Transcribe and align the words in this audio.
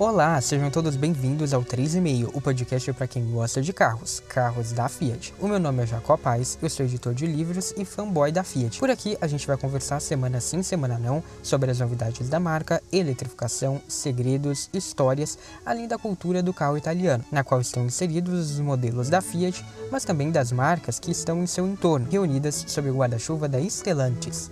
Olá, 0.00 0.40
sejam 0.40 0.70
todos 0.70 0.94
bem-vindos 0.94 1.52
ao 1.52 1.64
3,5, 1.64 2.30
o 2.32 2.40
podcast 2.40 2.92
para 2.92 3.08
quem 3.08 3.28
gosta 3.32 3.60
de 3.60 3.72
carros, 3.72 4.22
carros 4.28 4.70
da 4.70 4.88
Fiat. 4.88 5.34
O 5.40 5.48
meu 5.48 5.58
nome 5.58 5.82
é 5.82 5.86
Jacó 5.88 6.16
Paz, 6.16 6.56
eu 6.62 6.70
sou 6.70 6.86
editor 6.86 7.12
de 7.12 7.26
livros 7.26 7.74
e 7.76 7.84
fanboy 7.84 8.30
da 8.30 8.44
Fiat. 8.44 8.78
Por 8.78 8.90
aqui 8.90 9.18
a 9.20 9.26
gente 9.26 9.44
vai 9.44 9.56
conversar 9.56 9.98
semana 9.98 10.40
sim, 10.40 10.62
semana 10.62 11.00
não, 11.00 11.20
sobre 11.42 11.72
as 11.72 11.80
novidades 11.80 12.28
da 12.28 12.38
marca, 12.38 12.80
eletrificação, 12.92 13.82
segredos, 13.88 14.70
histórias, 14.72 15.36
além 15.66 15.88
da 15.88 15.98
cultura 15.98 16.44
do 16.44 16.54
carro 16.54 16.78
italiano, 16.78 17.24
na 17.32 17.42
qual 17.42 17.60
estão 17.60 17.84
inseridos 17.84 18.52
os 18.52 18.60
modelos 18.60 19.08
da 19.08 19.20
Fiat, 19.20 19.64
mas 19.90 20.04
também 20.04 20.30
das 20.30 20.52
marcas 20.52 21.00
que 21.00 21.10
estão 21.10 21.42
em 21.42 21.46
seu 21.48 21.66
entorno, 21.66 22.06
reunidas 22.08 22.64
sob 22.68 22.88
o 22.88 22.98
guarda-chuva 22.98 23.48
da 23.48 23.58
Stellantis. 23.68 24.48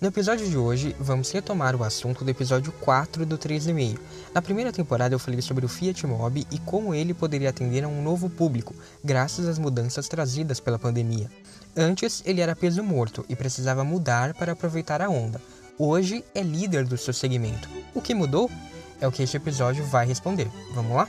No 0.00 0.08
episódio 0.08 0.48
de 0.48 0.56
hoje, 0.56 0.96
vamos 0.98 1.30
retomar 1.30 1.76
o 1.76 1.84
assunto 1.84 2.24
do 2.24 2.30
episódio 2.30 2.72
4 2.80 3.26
do 3.26 3.36
3,5. 3.36 3.98
Na 4.32 4.40
primeira 4.40 4.72
temporada 4.72 5.14
eu 5.14 5.18
falei 5.18 5.42
sobre 5.42 5.66
o 5.66 5.68
Fiat 5.68 6.06
Mobi 6.06 6.46
e 6.50 6.58
como 6.58 6.94
ele 6.94 7.12
poderia 7.12 7.50
atender 7.50 7.84
a 7.84 7.88
um 7.88 8.02
novo 8.02 8.30
público, 8.30 8.74
graças 9.04 9.46
às 9.46 9.58
mudanças 9.58 10.08
trazidas 10.08 10.58
pela 10.58 10.78
pandemia. 10.78 11.30
Antes, 11.76 12.22
ele 12.24 12.40
era 12.40 12.56
peso 12.56 12.82
morto 12.82 13.26
e 13.28 13.36
precisava 13.36 13.84
mudar 13.84 14.32
para 14.32 14.52
aproveitar 14.52 15.02
a 15.02 15.10
onda. 15.10 15.38
Hoje, 15.78 16.24
é 16.34 16.40
líder 16.40 16.86
do 16.86 16.96
seu 16.96 17.12
segmento. 17.12 17.68
O 17.94 18.00
que 18.00 18.14
mudou? 18.14 18.50
É 19.02 19.06
o 19.06 19.12
que 19.12 19.22
este 19.22 19.36
episódio 19.36 19.84
vai 19.84 20.06
responder. 20.06 20.48
Vamos 20.74 20.96
lá? 20.96 21.06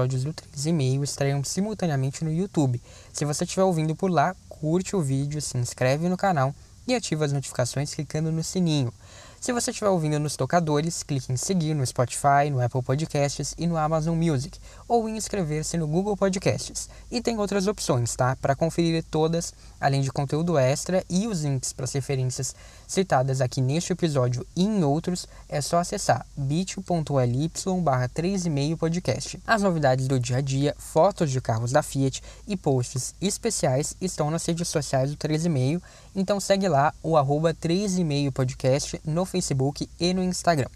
Episódios 0.00 0.24
do 0.24 0.32
3,5 0.32 1.02
estreiam 1.02 1.44
simultaneamente 1.44 2.24
no 2.24 2.32
YouTube. 2.32 2.80
Se 3.12 3.24
você 3.24 3.44
estiver 3.44 3.64
ouvindo 3.64 3.94
por 3.94 4.10
lá, 4.10 4.34
curte 4.48 4.96
o 4.96 5.02
vídeo, 5.02 5.40
se 5.42 5.58
inscreve 5.58 6.08
no 6.08 6.16
canal 6.16 6.54
e 6.86 6.94
ativa 6.94 7.24
as 7.24 7.32
notificações 7.32 7.94
clicando 7.94 8.32
no 8.32 8.42
sininho. 8.42 8.92
Se 9.40 9.54
você 9.54 9.70
estiver 9.70 9.88
ouvindo 9.88 10.18
nos 10.18 10.36
tocadores, 10.36 11.02
clique 11.02 11.32
em 11.32 11.36
seguir 11.36 11.72
no 11.72 11.86
Spotify, 11.86 12.50
no 12.50 12.60
Apple 12.60 12.82
Podcasts 12.82 13.54
e 13.56 13.66
no 13.66 13.78
Amazon 13.78 14.14
Music, 14.14 14.60
ou 14.86 15.08
em 15.08 15.16
inscrever-se 15.16 15.78
no 15.78 15.86
Google 15.86 16.14
Podcasts. 16.14 16.90
E 17.10 17.22
tem 17.22 17.38
outras 17.38 17.66
opções, 17.66 18.14
tá? 18.14 18.36
Para 18.36 18.54
conferir 18.54 19.02
todas, 19.10 19.54
além 19.80 20.02
de 20.02 20.12
conteúdo 20.12 20.58
extra 20.58 21.02
e 21.08 21.26
os 21.26 21.42
links 21.42 21.72
para 21.72 21.84
as 21.84 21.92
referências 21.94 22.54
citadas 22.86 23.40
aqui 23.40 23.62
neste 23.62 23.94
episódio 23.94 24.46
e 24.54 24.62
em 24.62 24.84
outros, 24.84 25.26
é 25.48 25.62
só 25.62 25.78
acessar 25.78 26.26
bit.ly 26.36 27.50
barra 27.82 28.10
3,5 28.10 28.76
podcast. 28.76 29.40
As 29.46 29.62
novidades 29.62 30.06
do 30.06 30.20
dia 30.20 30.36
a 30.36 30.40
dia, 30.42 30.74
fotos 30.76 31.30
de 31.30 31.40
carros 31.40 31.72
da 31.72 31.82
Fiat 31.82 32.22
e 32.46 32.58
posts 32.58 33.14
especiais 33.22 33.96
estão 34.02 34.30
nas 34.30 34.44
redes 34.44 34.68
sociais 34.68 35.10
do 35.10 35.16
3,5, 35.16 35.80
então 36.14 36.38
segue 36.38 36.68
lá 36.68 36.92
o 37.02 37.16
arroba 37.16 37.54
3,5 37.54 38.32
podcast 38.32 39.00
no 39.02 39.24
Facebook 39.30 39.88
e 39.98 40.12
no 40.12 40.22
Instagram. 40.22 40.68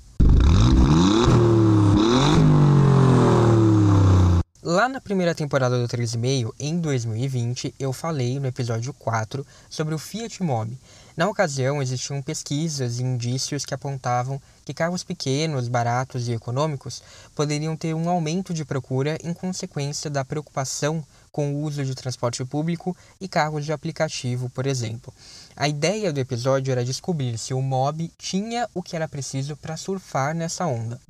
Lá 4.62 4.88
na 4.88 4.98
primeira 4.98 5.34
temporada 5.34 5.78
do 5.78 5.86
3,5, 5.86 6.50
em 6.58 6.80
2020, 6.80 7.74
eu 7.78 7.92
falei 7.92 8.40
no 8.40 8.46
episódio 8.46 8.94
4 8.94 9.46
sobre 9.68 9.94
o 9.94 9.98
Fiat 9.98 10.42
Mobi. 10.42 10.78
Na 11.14 11.28
ocasião, 11.28 11.82
existiam 11.82 12.22
pesquisas 12.22 12.98
e 12.98 13.02
indícios 13.02 13.66
que 13.66 13.74
apontavam 13.74 14.40
que 14.64 14.72
carros 14.72 15.04
pequenos, 15.04 15.68
baratos 15.68 16.28
e 16.28 16.32
econômicos 16.32 17.02
poderiam 17.34 17.76
ter 17.76 17.92
um 17.92 18.08
aumento 18.08 18.54
de 18.54 18.64
procura 18.64 19.18
em 19.22 19.34
consequência 19.34 20.08
da 20.08 20.24
preocupação 20.24 21.04
com 21.34 21.52
o 21.52 21.62
uso 21.62 21.84
de 21.84 21.96
transporte 21.96 22.44
público 22.44 22.96
e 23.20 23.26
carros 23.26 23.64
de 23.64 23.72
aplicativo, 23.72 24.48
por 24.50 24.68
exemplo. 24.68 25.12
A 25.56 25.66
ideia 25.66 26.12
do 26.12 26.20
episódio 26.20 26.70
era 26.70 26.84
descobrir 26.84 27.36
se 27.38 27.52
o 27.52 27.60
Mob 27.60 28.08
tinha 28.16 28.70
o 28.72 28.80
que 28.80 28.94
era 28.94 29.08
preciso 29.08 29.56
para 29.56 29.76
surfar 29.76 30.32
nessa 30.32 30.64
onda. 30.64 31.00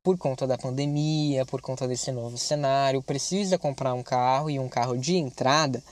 Por 0.00 0.16
conta 0.16 0.46
da 0.46 0.56
pandemia, 0.56 1.44
por 1.44 1.60
conta 1.60 1.88
desse 1.88 2.12
novo 2.12 2.38
cenário, 2.38 3.02
precisa 3.02 3.58
comprar 3.58 3.92
um 3.92 4.02
carro 4.04 4.48
e 4.48 4.60
um 4.60 4.68
carro 4.68 4.96
de 4.96 5.16
entrada, 5.16 5.82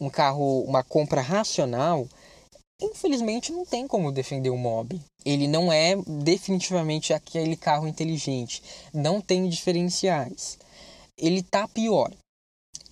um 0.00 0.08
carro, 0.08 0.62
uma 0.62 0.82
compra 0.82 1.20
racional 1.20 2.08
infelizmente 2.82 3.52
não 3.52 3.64
tem 3.64 3.86
como 3.86 4.12
defender 4.12 4.50
o 4.50 4.56
Mob. 4.56 5.00
Ele 5.24 5.46
não 5.46 5.72
é 5.72 5.96
definitivamente 6.06 7.12
aquele 7.12 7.56
carro 7.56 7.86
inteligente, 7.86 8.62
não 8.92 9.20
tem 9.20 9.48
diferenciais. 9.48 10.58
Ele 11.16 11.42
tá 11.42 11.68
pior. 11.68 12.12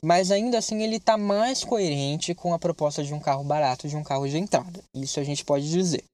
Mas 0.02 0.30
ainda 0.30 0.58
assim 0.58 0.82
ele 0.82 0.98
tá 0.98 1.18
mais 1.18 1.62
coerente 1.62 2.34
com 2.34 2.54
a 2.54 2.58
proposta 2.58 3.04
de 3.04 3.12
um 3.12 3.20
carro 3.20 3.44
barato, 3.44 3.88
de 3.88 3.96
um 3.96 4.02
carro 4.02 4.26
de 4.28 4.38
entrada. 4.38 4.82
Isso 4.94 5.20
a 5.20 5.24
gente 5.24 5.44
pode 5.44 5.68
dizer. 5.68 6.04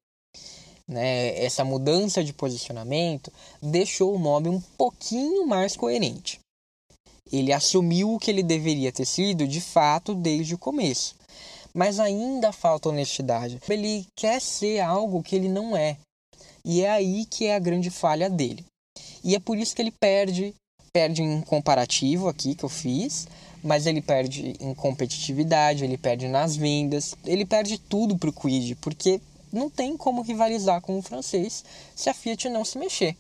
Né? 0.89 1.39
Essa 1.45 1.65
mudança 1.65 2.25
de 2.25 2.33
posicionamento 2.33 3.33
deixou 3.63 4.15
o 4.15 4.19
Mob 4.19 4.49
um 4.49 4.61
pouquinho 4.77 5.47
mais 5.47 5.77
coerente. 5.77 6.41
Ele 7.31 7.53
assumiu 7.53 8.15
o 8.15 8.19
que 8.19 8.31
ele 8.31 8.43
deveria 8.43 8.93
ter 8.93 9.05
sido 9.05 9.47
de 9.47 9.61
fato 9.61 10.15
desde 10.15 10.55
o 10.55 10.59
começo 10.59 11.17
mas 11.77 12.01
ainda 12.01 12.53
falta 12.53 12.89
honestidade. 12.89 13.61
Ele 13.69 14.07
quer 14.17 14.41
ser 14.41 14.81
algo 14.81 15.23
que 15.23 15.37
ele 15.37 15.49
não 15.49 15.77
é. 15.77 15.99
E 16.65 16.81
é 16.81 16.91
aí 16.91 17.27
que 17.27 17.45
é 17.45 17.55
a 17.55 17.59
grande 17.59 17.91
falha 17.91 18.31
dele. 18.31 18.65
E 19.23 19.35
é 19.35 19.39
por 19.39 19.59
isso 19.59 19.77
que 19.77 19.83
ele 19.83 19.91
perde, 19.91 20.55
perde 20.91 21.23
em 21.23 21.43
comparativo 21.43 22.29
aqui 22.29 22.55
que 22.55 22.65
eu 22.65 22.71
fiz, 22.71 23.29
mas 23.63 23.85
ele 23.85 24.01
perde 24.01 24.55
em 24.59 24.75
competitividade, 24.75 25.85
ele 25.85 25.99
perde 25.99 26.29
nas 26.29 26.57
vendas, 26.57 27.15
ele 27.27 27.45
perde 27.45 27.77
tudo 27.77 28.17
para 28.17 28.31
o 28.31 28.33
Quid, 28.33 28.77
porque 28.77 29.21
não 29.53 29.69
tem 29.69 29.99
como 29.99 30.23
rivalizar 30.23 30.81
com 30.81 30.99
o 30.99 31.03
francês 31.03 31.63
se 31.95 32.09
a 32.09 32.15
Fiat 32.15 32.49
não 32.49 32.65
se 32.65 32.79
mexer. 32.79 33.17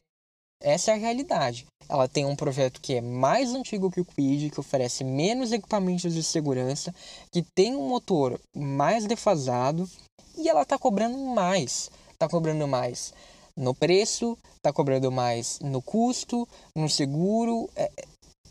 Essa 0.60 0.92
é 0.92 0.94
a 0.94 0.98
realidade. 0.98 1.66
Ela 1.88 2.08
tem 2.08 2.24
um 2.24 2.34
projeto 2.34 2.80
que 2.80 2.94
é 2.94 3.00
mais 3.00 3.54
antigo 3.54 3.90
que 3.90 4.00
o 4.00 4.04
Quid, 4.04 4.50
que 4.50 4.60
oferece 4.60 5.04
menos 5.04 5.52
equipamentos 5.52 6.12
de 6.12 6.22
segurança, 6.22 6.94
que 7.30 7.42
tem 7.42 7.76
um 7.76 7.88
motor 7.88 8.40
mais 8.54 9.06
defasado 9.06 9.88
e 10.36 10.48
ela 10.48 10.62
está 10.62 10.78
cobrando 10.78 11.18
mais. 11.18 11.90
Está 12.12 12.28
cobrando 12.28 12.66
mais 12.66 13.12
no 13.56 13.74
preço, 13.74 14.36
está 14.56 14.72
cobrando 14.72 15.12
mais 15.12 15.60
no 15.60 15.80
custo, 15.80 16.48
no 16.74 16.88
seguro. 16.88 17.70
É, 17.76 17.90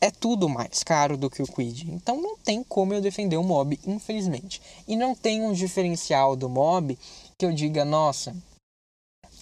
é 0.02 0.12
tudo 0.12 0.48
mais 0.48 0.84
caro 0.84 1.18
do 1.18 1.30
que 1.30 1.42
o 1.42 1.48
Quid. 1.48 1.92
Então 1.92 2.22
não 2.22 2.38
tem 2.38 2.64
como 2.64 2.94
eu 2.94 3.02
defender 3.02 3.38
o 3.38 3.44
Mob, 3.44 3.80
infelizmente. 3.86 4.62
E 4.88 4.96
não 4.96 5.16
tem 5.16 5.42
um 5.42 5.52
diferencial 5.52 6.36
do 6.36 6.48
Mob 6.48 6.98
que 7.38 7.46
eu 7.46 7.52
diga, 7.52 7.84
nossa, 7.84 8.36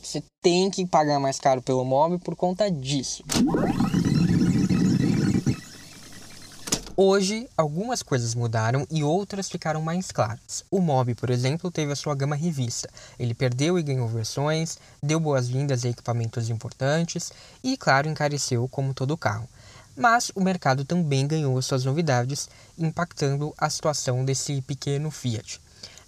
você 0.04 0.24
tem 0.42 0.70
que 0.70 0.86
pagar 0.86 1.20
mais 1.20 1.40
caro 1.40 1.62
pelo 1.62 1.86
móvel 1.86 2.20
por 2.20 2.36
conta 2.36 2.70
disso. 2.70 3.24
Hoje, 6.96 7.50
algumas 7.58 8.04
coisas 8.04 8.36
mudaram 8.36 8.86
e 8.92 9.04
outras 9.04 9.50
ficaram 9.50 9.82
mais 9.82 10.12
claras. 10.12 10.64
O 10.70 10.80
Mob, 10.80 11.16
por 11.16 11.32
exemplo, 11.32 11.72
teve 11.72 11.92
a 11.92 11.96
sua 11.96 12.14
gama 12.14 12.36
revista. 12.36 12.88
Ele 13.18 13.34
perdeu 13.34 13.80
e 13.80 13.84
ganhou 13.84 14.08
versões, 14.08 14.78
deu 15.02 15.20
boas-vindas 15.20 15.84
a 15.84 15.90
equipamentos 15.90 16.52
importantes 16.52 17.32
e, 17.64 17.76
claro, 17.78 18.08
encareceu 18.08 18.68
como 18.68 18.94
todo 18.94 19.18
carro. 19.18 19.50
Mas 19.98 20.32
o 20.36 20.42
mercado 20.42 20.86
também 20.86 21.26
ganhou 21.26 21.60
suas 21.64 21.84
novidades, 21.84 22.48
impactando 22.78 23.56
a 23.58 23.68
situação 23.72 24.24
desse 24.24 24.62
pequeno 24.62 25.10
Fiat. 25.10 25.63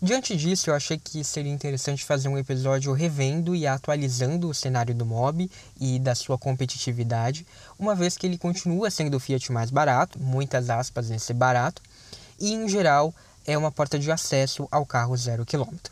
Diante 0.06 0.38
disso, 0.38 0.69
eu 0.69 0.75
achei 0.75 1.00
que 1.00 1.24
seria 1.24 1.52
interessante 1.52 2.06
fazer 2.06 2.28
um 2.28 2.38
episódio 2.38 2.94
revendo 2.94 3.56
e 3.56 3.66
atualizando 3.66 4.48
o 4.48 4.54
cenário 4.54 4.94
do 4.94 5.04
Mob 5.04 5.50
e 5.81 5.98
da 5.98 6.13
sua 6.13 6.38
competitividade, 6.38 7.44
uma 7.80 7.96
vez 7.96 8.16
que 8.16 8.28
ele 8.28 8.38
continua 8.38 8.92
sendo 8.92 9.18
o 9.18 9.19
Fiat 9.19 9.52
mais 9.52 9.72
barato, 9.72 10.19
muitas 10.22 10.69
aspas 10.69 11.10
nesse 11.10 11.34
barato, 11.34 11.81
e 12.40 12.54
em 12.54 12.69
geral 12.69 13.16
é 13.48 13.57
uma 13.57 13.72
porta 13.72 13.98
de 13.98 14.12
acesso 14.12 14.68
ao 14.69 14.86
carro 14.86 15.18
zero 15.18 15.44
quilômetro. 15.44 15.92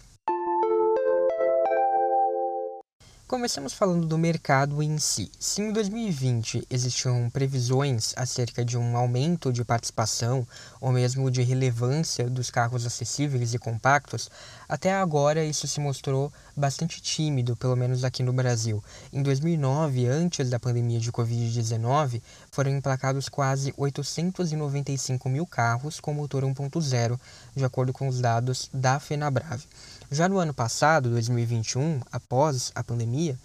Começamos 3.33 3.74
falando 3.74 4.06
do 4.06 4.15
mercado 4.15 4.83
em 4.83 5.00
si. 5.00 5.31
Se 5.39 5.59
em 5.59 5.74
2020 5.74 6.68
existiam 6.69 7.31
previsões 7.31 8.13
acerca 8.15 8.63
de 8.63 8.77
um 8.77 8.95
aumento 8.95 9.51
de 9.51 9.65
participação 9.65 10.47
ou 10.80 10.91
mesmo 10.91 11.31
de 11.31 11.41
relevância 11.41 12.30
dos 12.30 12.51
carros 12.51 12.85
acessíveis 12.85 13.56
e 13.56 13.57
compactos, 13.57 14.30
até 14.69 14.94
agora 14.94 15.44
isso 15.44 15.68
se 15.68 15.80
mostrou 15.80 16.31
bastante 16.56 17.01
tímido, 17.01 17.56
pelo 17.56 17.75
menos 17.75 18.03
aqui 18.03 18.21
no 18.21 18.31
Brasil. 18.31 18.83
Em 19.12 19.24
2009, 19.24 20.06
antes 20.06 20.51
da 20.51 20.59
pandemia 20.59 21.00
de 21.00 21.12
Covid-19, 21.12 22.21
foram 22.51 22.69
emplacados 22.69 23.29
quase 23.29 23.74
895 23.75 25.27
mil 25.27 25.47
carros 25.47 26.00
com 26.00 26.13
motor 26.13 26.44
1.0, 26.44 27.19
de 27.56 27.65
acordo 27.65 27.91
com 27.91 28.07
os 28.07 28.21
dados 28.21 28.69
da 28.71 29.00
FenaBrave. 29.00 29.65
Já 30.13 30.30
no 30.30 30.38
ano 30.38 30.54
passado, 30.54 31.10
2021, 31.10 32.00
após 32.12 32.71
a 32.75 32.83
pandemia, 32.83 33.36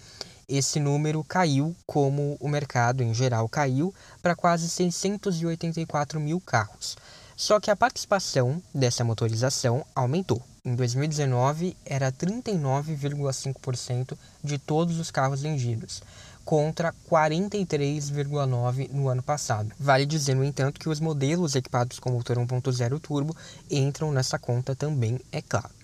esse 0.47 0.79
número 0.79 1.23
caiu, 1.23 1.75
como 1.83 2.37
o 2.39 2.47
mercado 2.47 3.01
em 3.01 3.11
geral 3.11 3.49
caiu, 3.49 3.91
para 4.21 4.35
quase 4.35 4.69
684 4.69 6.19
mil 6.19 6.39
carros. 6.39 6.95
Só 7.35 7.59
que 7.59 7.71
a 7.71 7.75
participação 7.75 8.61
dessa 8.71 9.03
motorização 9.03 9.83
aumentou. 9.95 10.43
Em 10.63 10.75
2019, 10.75 11.75
era 11.83 12.11
39,5% 12.11 14.15
de 14.43 14.59
todos 14.59 14.99
os 14.99 15.09
carros 15.09 15.41
vendidos, 15.41 16.03
contra 16.45 16.93
43,9% 17.09 18.91
no 18.91 19.09
ano 19.09 19.23
passado. 19.23 19.71
Vale 19.79 20.05
dizer, 20.05 20.35
no 20.35 20.43
entanto, 20.43 20.79
que 20.79 20.87
os 20.87 20.99
modelos 20.99 21.55
equipados 21.55 21.97
com 21.97 22.11
motor 22.11 22.37
1.0 22.37 22.99
turbo 22.99 23.35
entram 23.71 24.11
nessa 24.11 24.37
conta 24.37 24.75
também, 24.75 25.19
é 25.31 25.41
claro. 25.41 25.78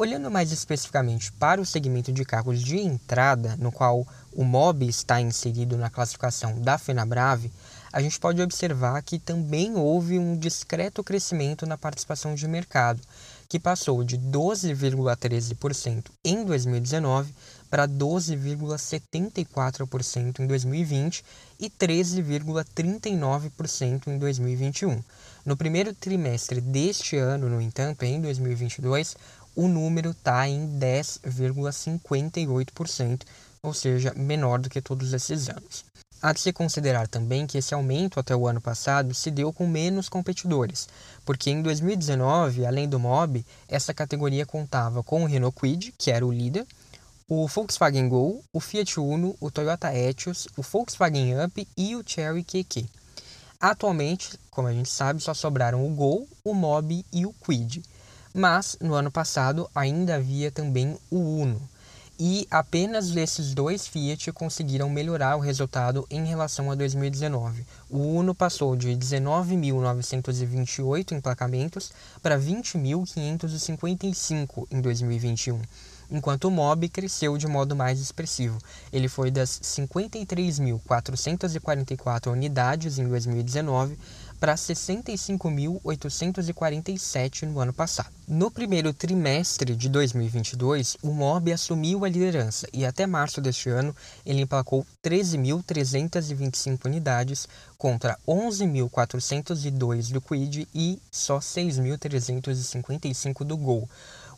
Olhando 0.00 0.30
mais 0.30 0.50
especificamente 0.50 1.30
para 1.30 1.60
o 1.60 1.66
segmento 1.66 2.10
de 2.10 2.24
carros 2.24 2.62
de 2.62 2.78
entrada, 2.78 3.54
no 3.58 3.70
qual 3.70 4.08
o 4.32 4.42
MOB 4.42 4.88
está 4.88 5.20
inserido 5.20 5.76
na 5.76 5.90
classificação 5.90 6.58
da 6.58 6.78
FenaBrave, 6.78 7.52
a 7.92 8.00
gente 8.00 8.18
pode 8.18 8.40
observar 8.40 9.02
que 9.02 9.18
também 9.18 9.76
houve 9.76 10.18
um 10.18 10.38
discreto 10.38 11.04
crescimento 11.04 11.66
na 11.66 11.76
participação 11.76 12.34
de 12.34 12.48
mercado, 12.48 13.02
que 13.46 13.60
passou 13.60 14.02
de 14.02 14.16
12,13% 14.16 16.06
em 16.24 16.46
2019 16.46 17.34
para 17.68 17.86
12,74% 17.86 20.40
em 20.40 20.46
2020 20.46 21.22
e 21.58 21.68
13,39% 21.68 24.06
em 24.06 24.18
2021. 24.18 25.02
No 25.44 25.56
primeiro 25.56 25.92
trimestre 25.94 26.60
deste 26.60 27.16
ano, 27.16 27.48
no 27.48 27.60
entanto, 27.60 28.04
em 28.04 28.20
2022, 28.20 29.16
o 29.54 29.68
número 29.68 30.10
está 30.10 30.48
em 30.48 30.78
10,58%, 30.78 33.22
ou 33.62 33.74
seja, 33.74 34.14
menor 34.16 34.58
do 34.58 34.70
que 34.70 34.80
todos 34.80 35.12
esses 35.12 35.48
anos. 35.48 35.84
Há 36.22 36.34
de 36.34 36.40
se 36.40 36.52
considerar 36.52 37.08
também 37.08 37.46
que 37.46 37.56
esse 37.56 37.72
aumento 37.72 38.20
até 38.20 38.36
o 38.36 38.46
ano 38.46 38.60
passado 38.60 39.14
se 39.14 39.30
deu 39.30 39.54
com 39.54 39.66
menos 39.66 40.06
competidores, 40.06 40.86
porque 41.24 41.50
em 41.50 41.62
2019, 41.62 42.66
além 42.66 42.86
do 42.86 42.98
Mob, 42.98 43.44
essa 43.66 43.94
categoria 43.94 44.44
contava 44.44 45.02
com 45.02 45.22
o 45.22 45.26
Renault 45.26 45.58
Kwid, 45.58 45.94
que 45.96 46.10
era 46.10 46.26
o 46.26 46.32
líder, 46.32 46.66
o 47.26 47.46
Volkswagen 47.46 48.08
Gol, 48.08 48.44
o 48.52 48.60
Fiat 48.60 49.00
Uno, 49.00 49.34
o 49.40 49.50
Toyota 49.50 49.96
Etios, 49.96 50.46
o 50.56 50.62
Volkswagen 50.62 51.42
Up 51.42 51.66
e 51.76 51.96
o 51.96 52.02
Cherry 52.04 52.44
QQ. 52.44 52.86
Atualmente, 53.58 54.38
como 54.50 54.68
a 54.68 54.72
gente 54.72 54.90
sabe, 54.90 55.22
só 55.22 55.32
sobraram 55.32 55.86
o 55.86 55.94
Gol, 55.94 56.28
o 56.44 56.52
Mob 56.52 57.04
e 57.12 57.24
o 57.24 57.32
Kwid. 57.34 57.82
Mas 58.32 58.78
no 58.80 58.94
ano 58.94 59.10
passado 59.10 59.68
ainda 59.74 60.14
havia 60.14 60.50
também 60.50 60.96
o 61.10 61.18
Uno. 61.18 61.60
E 62.22 62.46
apenas 62.50 63.16
esses 63.16 63.54
dois 63.54 63.86
Fiat 63.86 64.30
conseguiram 64.32 64.90
melhorar 64.90 65.36
o 65.36 65.40
resultado 65.40 66.06
em 66.10 66.26
relação 66.26 66.70
a 66.70 66.74
2019. 66.74 67.64
O 67.88 67.96
Uno 67.96 68.34
passou 68.34 68.76
de 68.76 68.90
19.928 68.90 71.12
emplacamentos 71.12 71.90
para 72.22 72.38
20.555 72.38 74.66
em 74.70 74.82
2021 74.82 75.62
enquanto 76.10 76.46
o 76.46 76.50
MOB 76.50 76.88
cresceu 76.88 77.38
de 77.38 77.46
modo 77.46 77.76
mais 77.76 78.00
expressivo. 78.00 78.58
Ele 78.92 79.08
foi 79.08 79.30
das 79.30 79.60
53.444 79.60 82.32
unidades 82.32 82.98
em 82.98 83.08
2019 83.08 83.96
para 84.40 84.54
65.847 84.54 87.42
no 87.42 87.60
ano 87.60 87.74
passado. 87.74 88.08
No 88.26 88.50
primeiro 88.50 88.94
trimestre 88.94 89.76
de 89.76 89.90
2022, 89.90 90.96
o 91.02 91.12
MOB 91.12 91.52
assumiu 91.52 92.02
a 92.04 92.08
liderança 92.08 92.66
e 92.72 92.86
até 92.86 93.06
março 93.06 93.40
deste 93.40 93.68
ano 93.68 93.94
ele 94.24 94.40
emplacou 94.40 94.86
13.325 95.04 96.86
unidades 96.86 97.46
contra 97.76 98.18
11.402 98.26 100.10
do 100.10 100.22
Quid 100.22 100.66
e 100.74 100.98
só 101.12 101.38
6.355 101.38 103.44
do 103.44 103.58
Gol. 103.58 103.86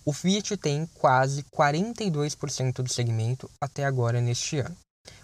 O 0.04 0.12
Fiat 0.12 0.56
tem 0.56 0.84
quase 0.94 1.44
42% 1.44 2.82
do 2.82 2.92
segmento 2.92 3.48
até 3.60 3.84
agora 3.84 4.20
neste 4.20 4.58
ano. 4.58 4.76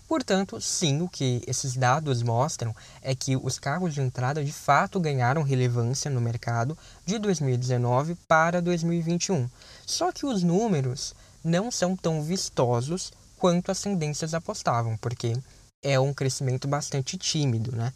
Portanto, 0.09 0.59
sim, 0.59 1.03
o 1.03 1.09
que 1.09 1.43
esses 1.47 1.77
dados 1.77 2.23
mostram 2.23 2.75
é 3.03 3.15
que 3.15 3.37
os 3.37 3.59
carros 3.59 3.93
de 3.93 4.01
entrada 4.01 4.43
de 4.43 4.51
fato 4.51 4.99
ganharam 4.99 5.43
relevância 5.43 6.11
no 6.11 6.19
mercado 6.19 6.77
de 7.05 7.19
2019 7.19 8.15
para 8.27 8.63
2021. 8.63 9.47
Só 9.87 10.11
que 10.11 10.25
os 10.25 10.43
números 10.43 11.15
não 11.45 11.71
são 11.71 11.95
tão 11.95 12.23
vistosos 12.23 13.13
quanto 13.37 13.71
as 13.71 13.83
tendências 13.83 14.33
apostavam, 14.33 14.97
porque 14.97 15.37
é 15.85 16.01
um 16.01 16.15
crescimento 16.15 16.67
bastante 16.67 17.19
tímido, 17.19 17.77
né? 17.77 17.93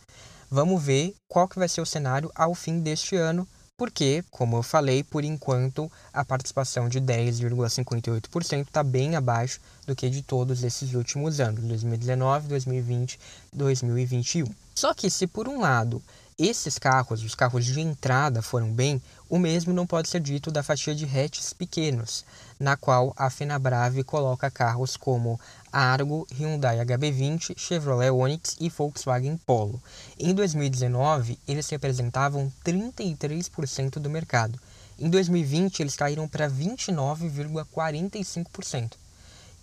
Vamos 0.51 0.83
ver 0.83 1.15
qual 1.27 1.49
que 1.49 1.59
vai 1.59 1.69
ser 1.69 1.81
o 1.81 1.87
cenário 1.87 2.31
ao 2.35 2.55
fim 2.55 2.81
deste 2.81 3.17
ano 3.17 3.49
porque, 3.83 4.25
como 4.31 4.59
eu 4.59 4.63
falei, 4.63 5.03
por 5.03 5.25
enquanto 5.25 5.91
a 6.13 6.25
participação 6.25 6.89
de 6.89 7.01
10,58% 7.01 8.61
está 8.61 8.81
bem 8.81 9.17
abaixo 9.17 9.59
do 9.85 9.97
que 9.97 10.09
de 10.09 10.23
todos 10.23 10.63
esses 10.63 10.95
últimos 10.95 11.41
anos, 11.41 11.65
2019, 11.65 12.47
2020, 12.47 13.19
2021. 13.53 14.47
Só 14.73 14.95
que 14.95 15.11
se 15.11 15.27
por 15.27 15.49
um 15.49 15.59
lado 15.59 16.01
esses 16.39 16.79
carros, 16.79 17.23
os 17.23 17.35
carros 17.35 17.65
de 17.65 17.81
entrada, 17.81 18.43
foram 18.43 18.73
bem, 18.73 19.01
o 19.29 19.39
mesmo 19.39 19.73
não 19.73 19.87
pode 19.87 20.09
ser 20.09 20.21
dito 20.21 20.51
da 20.51 20.63
fatia 20.63 20.95
de 20.95 21.05
hatches 21.05 21.53
pequenos, 21.53 22.25
na 22.59 22.77
qual 22.77 23.13
a 23.17 23.31
Fenabrave 23.31 24.05
coloca 24.05 24.51
carros 24.51 24.97
como 24.97 25.39
Argo, 25.73 26.27
Hyundai 26.33 26.79
HB20, 26.85 27.57
Chevrolet 27.57 28.11
Onix 28.11 28.57
e 28.61 28.69
Volkswagen 28.69 29.39
Polo. 29.39 29.83
Em 30.19 30.35
2019, 30.35 31.39
eles 31.49 31.69
representavam 31.71 32.53
33% 32.65 33.99
do 33.99 34.11
mercado. 34.11 34.61
Em 34.99 35.09
2020, 35.09 35.81
eles 35.81 35.97
caíram 35.97 36.29
para 36.29 36.51
29,45%. 36.51 38.93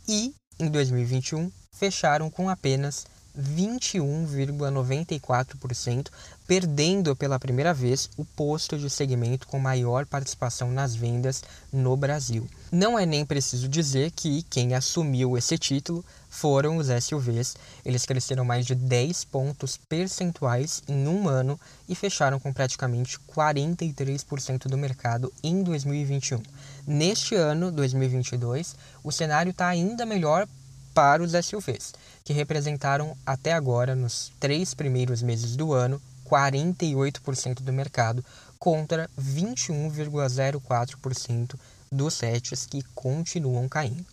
E, 0.07 0.33
em 0.59 0.69
2021, 0.69 1.51
fecharam 1.71 2.29
com 2.29 2.49
apenas 2.49 3.05
21,94%, 3.39 6.09
perdendo 6.47 7.15
pela 7.15 7.39
primeira 7.39 7.73
vez 7.73 8.09
o 8.17 8.25
posto 8.25 8.77
de 8.77 8.89
segmento 8.89 9.47
com 9.47 9.57
maior 9.59 10.05
participação 10.05 10.69
nas 10.71 10.93
vendas 10.95 11.41
no 11.71 11.95
Brasil. 11.95 12.45
Não 12.71 12.99
é 12.99 13.05
nem 13.05 13.25
preciso 13.25 13.67
dizer 13.67 14.11
que 14.11 14.43
quem 14.43 14.75
assumiu 14.75 15.35
esse 15.37 15.57
título 15.57 16.05
foram 16.29 16.77
os 16.77 16.87
SUVs. 16.87 17.57
Eles 17.83 18.05
cresceram 18.05 18.45
mais 18.45 18.65
de 18.65 18.75
10 18.75 19.25
pontos 19.25 19.77
percentuais 19.77 20.83
em 20.87 21.07
um 21.07 21.27
ano 21.27 21.59
e 21.87 21.95
fecharam 21.95 22.39
com 22.39 22.53
praticamente 22.53 23.17
43% 23.35 24.67
do 24.67 24.77
mercado 24.77 25.33
em 25.43 25.63
2021. 25.63 26.41
Neste 26.85 27.35
ano, 27.35 27.71
2022, 27.71 28.75
o 29.03 29.11
cenário 29.11 29.49
está 29.49 29.67
ainda 29.67 30.05
melhor 30.05 30.47
para 30.93 31.23
os 31.23 31.31
SUVs, 31.31 31.93
que 32.23 32.33
representaram 32.33 33.17
até 33.25 33.53
agora, 33.53 33.95
nos 33.95 34.31
três 34.39 34.73
primeiros 34.73 35.21
meses 35.21 35.55
do 35.55 35.73
ano, 35.73 36.01
48% 36.29 37.61
do 37.61 37.73
mercado, 37.73 38.23
contra 38.59 39.09
21,04% 39.19 41.55
dos 41.91 42.13
sets 42.13 42.65
que 42.65 42.83
continuam 42.93 43.67
caindo. 43.67 44.05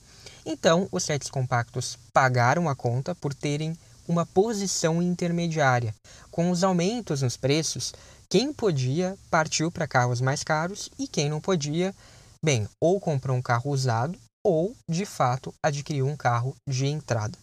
Então, 0.45 0.89
os 0.93 1.03
sets 1.03 1.29
compactos 1.29 1.99
pagaram 2.13 2.69
a 2.69 2.77
conta 2.77 3.15
por 3.15 3.35
terem 3.35 3.77
uma 4.09 4.25
posição 4.25 5.03
intermediária. 5.03 5.93
Com 6.31 6.51
os 6.51 6.63
aumentos 6.63 7.23
nos 7.23 7.37
preços, 7.37 7.93
quem 8.29 8.53
podia 8.53 9.19
partiu 9.31 9.71
para 9.71 9.89
carros 9.89 10.21
mais 10.21 10.45
caros 10.45 10.91
e 10.99 11.09
quem 11.09 11.29
não 11.29 11.41
podia, 11.41 11.95
bem, 12.43 12.69
ou 12.81 13.01
comprou 13.01 13.37
um 13.37 13.43
carro 13.43 13.71
usado 13.71 14.17
ou, 14.47 14.77
de 14.89 15.05
fato, 15.05 15.53
adquiriu 15.61 16.07
um 16.07 16.17
carro 16.17 16.55
de 16.69 16.87
entrada. 16.87 17.37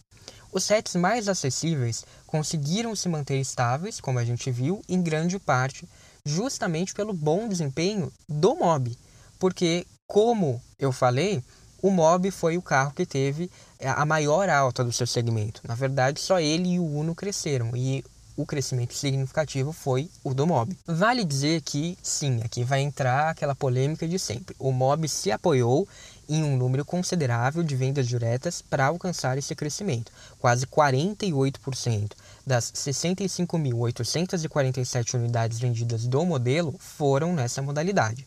Os 0.50 0.64
sets 0.64 0.94
mais 0.94 1.28
acessíveis 1.28 2.02
conseguiram 2.26 2.96
se 2.96 3.10
manter 3.10 3.38
estáveis, 3.38 4.00
como 4.00 4.18
a 4.18 4.24
gente 4.24 4.50
viu, 4.50 4.80
em 4.88 5.02
grande 5.02 5.38
parte 5.38 5.86
justamente 6.24 6.94
pelo 6.94 7.12
bom 7.12 7.46
desempenho 7.46 8.10
do 8.26 8.56
mob, 8.56 8.96
porque, 9.38 9.86
como 10.06 10.62
eu 10.78 10.92
falei, 10.92 11.44
o 11.82 11.90
Mob 11.90 12.30
foi 12.30 12.56
o 12.56 12.62
carro 12.62 12.94
que 12.94 13.04
teve 13.04 13.50
é, 13.78 13.90
a 13.90 14.06
maior 14.06 14.48
alta 14.48 14.82
do 14.82 14.90
seu 14.90 15.06
segmento. 15.06 15.60
Na 15.68 15.74
verdade, 15.74 16.18
só 16.18 16.40
ele 16.40 16.70
e 16.70 16.78
o 16.78 16.86
Uno 16.86 17.14
cresceram 17.14 17.76
e 17.76 18.02
o 18.36 18.46
crescimento 18.46 18.94
significativo 18.94 19.72
foi 19.72 20.10
o 20.24 20.34
do 20.34 20.46
Mob. 20.46 20.76
Vale 20.86 21.24
dizer 21.24 21.60
que, 21.60 21.96
sim, 22.02 22.40
aqui 22.42 22.64
vai 22.64 22.80
entrar 22.80 23.28
aquela 23.28 23.54
polêmica 23.54 24.08
de 24.08 24.18
sempre. 24.18 24.56
O 24.58 24.72
Mob 24.72 25.06
se 25.08 25.30
apoiou 25.30 25.86
em 26.28 26.42
um 26.42 26.56
número 26.56 26.84
considerável 26.84 27.62
de 27.62 27.76
vendas 27.76 28.06
diretas 28.06 28.62
para 28.62 28.86
alcançar 28.86 29.38
esse 29.38 29.54
crescimento. 29.54 30.12
Quase 30.38 30.66
48% 30.66 32.12
das 32.46 32.70
65.847 32.72 35.14
unidades 35.14 35.58
vendidas 35.58 36.06
do 36.06 36.24
modelo 36.24 36.74
foram 36.78 37.32
nessa 37.32 37.60
modalidade. 37.62 38.26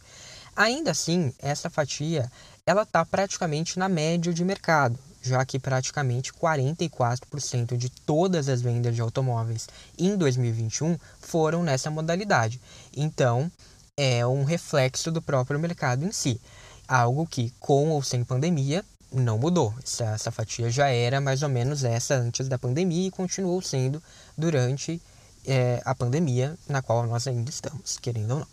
Ainda 0.55 0.91
assim, 0.91 1.33
essa 1.39 1.69
fatia 1.69 2.31
ela 2.65 2.81
está 2.81 3.05
praticamente 3.05 3.79
na 3.79 3.87
média 3.87 4.33
de 4.33 4.43
mercado, 4.43 4.99
já 5.21 5.45
que 5.45 5.59
praticamente 5.59 6.33
44% 6.33 7.77
de 7.77 7.89
todas 7.89 8.49
as 8.49 8.61
vendas 8.61 8.95
de 8.95 9.01
automóveis 9.01 9.69
em 9.97 10.17
2021 10.17 10.97
foram 11.21 11.63
nessa 11.63 11.89
modalidade. 11.89 12.59
Então, 12.95 13.49
é 13.95 14.25
um 14.25 14.43
reflexo 14.43 15.11
do 15.11 15.21
próprio 15.21 15.59
mercado 15.59 16.05
em 16.05 16.11
si, 16.11 16.41
algo 16.87 17.25
que, 17.25 17.51
com 17.59 17.89
ou 17.89 18.01
sem 18.01 18.23
pandemia, 18.23 18.83
não 19.11 19.37
mudou. 19.37 19.73
Essa, 19.83 20.05
essa 20.05 20.31
fatia 20.31 20.69
já 20.69 20.87
era 20.87 21.19
mais 21.19 21.43
ou 21.43 21.49
menos 21.49 21.83
essa 21.83 22.15
antes 22.15 22.47
da 22.47 22.57
pandemia 22.57 23.07
e 23.07 23.11
continuou 23.11 23.61
sendo 23.61 24.01
durante 24.37 25.01
é, 25.45 25.81
a 25.85 25.95
pandemia 25.95 26.57
na 26.67 26.81
qual 26.81 27.05
nós 27.07 27.27
ainda 27.27 27.49
estamos, 27.49 27.97
querendo 27.97 28.31
ou 28.31 28.39
não. 28.39 28.47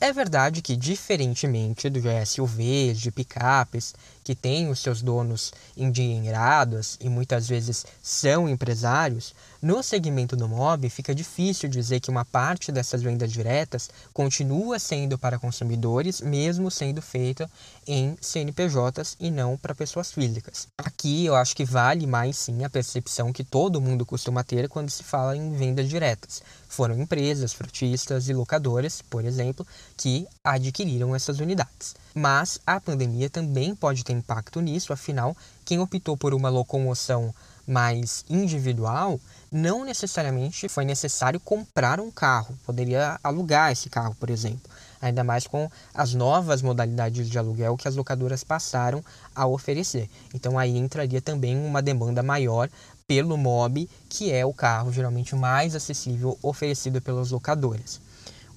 É 0.00 0.12
verdade 0.12 0.62
que, 0.62 0.76
diferentemente 0.76 1.90
do 1.90 2.00
SUVs, 2.24 3.00
de 3.00 3.10
picapes, 3.10 3.94
que 4.28 4.34
têm 4.34 4.68
os 4.68 4.80
seus 4.80 5.00
donos 5.00 5.54
endinheirados 5.74 6.98
e 7.00 7.08
muitas 7.08 7.48
vezes 7.48 7.86
são 8.02 8.46
empresários, 8.46 9.34
no 9.60 9.82
segmento 9.82 10.36
do 10.36 10.46
MOB 10.46 10.88
fica 10.90 11.12
difícil 11.14 11.68
dizer 11.68 11.98
que 11.98 12.10
uma 12.10 12.26
parte 12.26 12.70
dessas 12.70 13.02
vendas 13.02 13.32
diretas 13.32 13.88
continua 14.12 14.78
sendo 14.78 15.18
para 15.18 15.38
consumidores, 15.38 16.20
mesmo 16.20 16.70
sendo 16.70 17.00
feita 17.00 17.50
em 17.86 18.16
CNPJs 18.20 19.16
e 19.18 19.30
não 19.30 19.56
para 19.56 19.74
pessoas 19.74 20.12
físicas. 20.12 20.68
Aqui 20.76 21.24
eu 21.24 21.34
acho 21.34 21.56
que 21.56 21.64
vale 21.64 22.06
mais 22.06 22.36
sim 22.36 22.62
a 22.64 22.70
percepção 22.70 23.32
que 23.32 23.42
todo 23.42 23.80
mundo 23.80 24.04
costuma 24.06 24.44
ter 24.44 24.68
quando 24.68 24.90
se 24.90 25.02
fala 25.02 25.36
em 25.36 25.56
vendas 25.56 25.88
diretas. 25.88 26.42
Foram 26.68 27.00
empresas, 27.00 27.52
frutistas 27.52 28.28
e 28.28 28.34
locadoras, 28.34 29.02
por 29.02 29.24
exemplo, 29.24 29.66
que 29.96 30.28
adquiriram 30.44 31.16
essas 31.16 31.40
unidades. 31.40 31.96
Mas 32.14 32.58
a 32.66 32.80
pandemia 32.80 33.28
também 33.30 33.74
pode 33.74 34.04
ter 34.04 34.12
impacto 34.12 34.60
nisso, 34.60 34.92
afinal, 34.92 35.36
quem 35.64 35.78
optou 35.78 36.16
por 36.16 36.34
uma 36.34 36.48
locomoção 36.48 37.34
mais 37.66 38.24
individual, 38.30 39.20
não 39.52 39.84
necessariamente 39.84 40.68
foi 40.68 40.84
necessário 40.84 41.38
comprar 41.38 42.00
um 42.00 42.10
carro, 42.10 42.58
poderia 42.64 43.20
alugar 43.22 43.70
esse 43.70 43.90
carro, 43.90 44.16
por 44.18 44.30
exemplo. 44.30 44.70
Ainda 45.00 45.22
mais 45.22 45.46
com 45.46 45.70
as 45.94 46.14
novas 46.14 46.60
modalidades 46.60 47.28
de 47.28 47.38
aluguel 47.38 47.76
que 47.76 47.86
as 47.86 47.94
locadoras 47.94 48.42
passaram 48.42 49.04
a 49.34 49.46
oferecer. 49.46 50.10
Então 50.34 50.58
aí 50.58 50.76
entraria 50.76 51.20
também 51.20 51.56
uma 51.56 51.80
demanda 51.80 52.22
maior 52.22 52.68
pelo 53.06 53.36
MOB, 53.36 53.88
que 54.08 54.32
é 54.32 54.44
o 54.44 54.52
carro 54.52 54.92
geralmente 54.92 55.36
mais 55.36 55.76
acessível 55.76 56.36
oferecido 56.42 57.00
pelas 57.00 57.30
locadoras. 57.30 58.00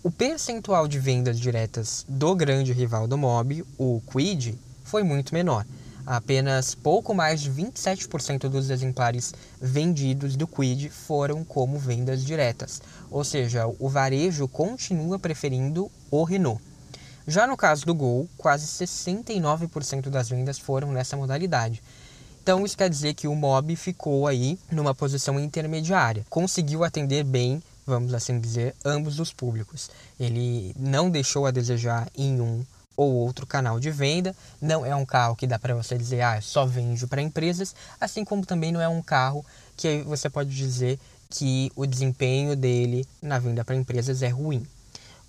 O 0.03 0.09
percentual 0.09 0.87
de 0.87 0.97
vendas 0.97 1.39
diretas 1.39 2.03
do 2.09 2.33
grande 2.35 2.73
rival 2.73 3.07
do 3.07 3.19
Mob, 3.19 3.63
o 3.77 4.01
Quid, 4.11 4.57
foi 4.83 5.03
muito 5.03 5.31
menor. 5.31 5.63
Apenas 6.03 6.73
pouco 6.73 7.13
mais 7.13 7.39
de 7.39 7.51
27% 7.51 8.49
dos 8.49 8.71
exemplares 8.71 9.31
vendidos 9.61 10.35
do 10.35 10.47
Quid 10.47 10.89
foram 10.89 11.43
como 11.43 11.77
vendas 11.77 12.25
diretas, 12.25 12.81
ou 13.11 13.23
seja, 13.23 13.67
o 13.77 13.87
varejo 13.87 14.47
continua 14.47 15.19
preferindo 15.19 15.91
o 16.09 16.23
Renault. 16.23 16.59
Já 17.27 17.45
no 17.45 17.55
caso 17.55 17.85
do 17.85 17.93
Gol, 17.93 18.27
quase 18.35 18.65
69% 18.65 20.09
das 20.09 20.29
vendas 20.29 20.57
foram 20.57 20.91
nessa 20.91 21.15
modalidade. 21.15 21.79
Então 22.41 22.65
isso 22.65 22.75
quer 22.75 22.89
dizer 22.89 23.13
que 23.13 23.27
o 23.27 23.35
Mob 23.35 23.75
ficou 23.75 24.25
aí 24.25 24.57
numa 24.71 24.95
posição 24.95 25.39
intermediária, 25.39 26.25
conseguiu 26.27 26.83
atender 26.83 27.23
bem 27.23 27.61
vamos 27.85 28.13
assim 28.13 28.39
dizer, 28.39 28.75
ambos 28.83 29.19
os 29.19 29.33
públicos. 29.33 29.89
Ele 30.19 30.73
não 30.77 31.09
deixou 31.09 31.45
a 31.45 31.51
desejar 31.51 32.07
em 32.15 32.39
um 32.39 32.65
ou 32.95 33.13
outro 33.13 33.47
canal 33.47 33.79
de 33.79 33.89
venda, 33.89 34.35
não 34.61 34.85
é 34.85 34.95
um 34.95 35.05
carro 35.05 35.35
que 35.35 35.47
dá 35.47 35.57
para 35.57 35.73
você 35.73 35.97
dizer, 35.97 36.21
ah, 36.21 36.39
só 36.41 36.65
vende 36.65 37.07
para 37.07 37.21
empresas, 37.21 37.73
assim 37.99 38.23
como 38.23 38.45
também 38.45 38.71
não 38.71 38.81
é 38.81 38.87
um 38.87 39.01
carro 39.01 39.45
que 39.75 40.03
você 40.03 40.29
pode 40.29 40.55
dizer 40.55 40.99
que 41.29 41.71
o 41.75 41.85
desempenho 41.85 42.55
dele 42.55 43.07
na 43.21 43.39
venda 43.39 43.63
para 43.63 43.75
empresas 43.75 44.21
é 44.21 44.27
ruim. 44.27 44.65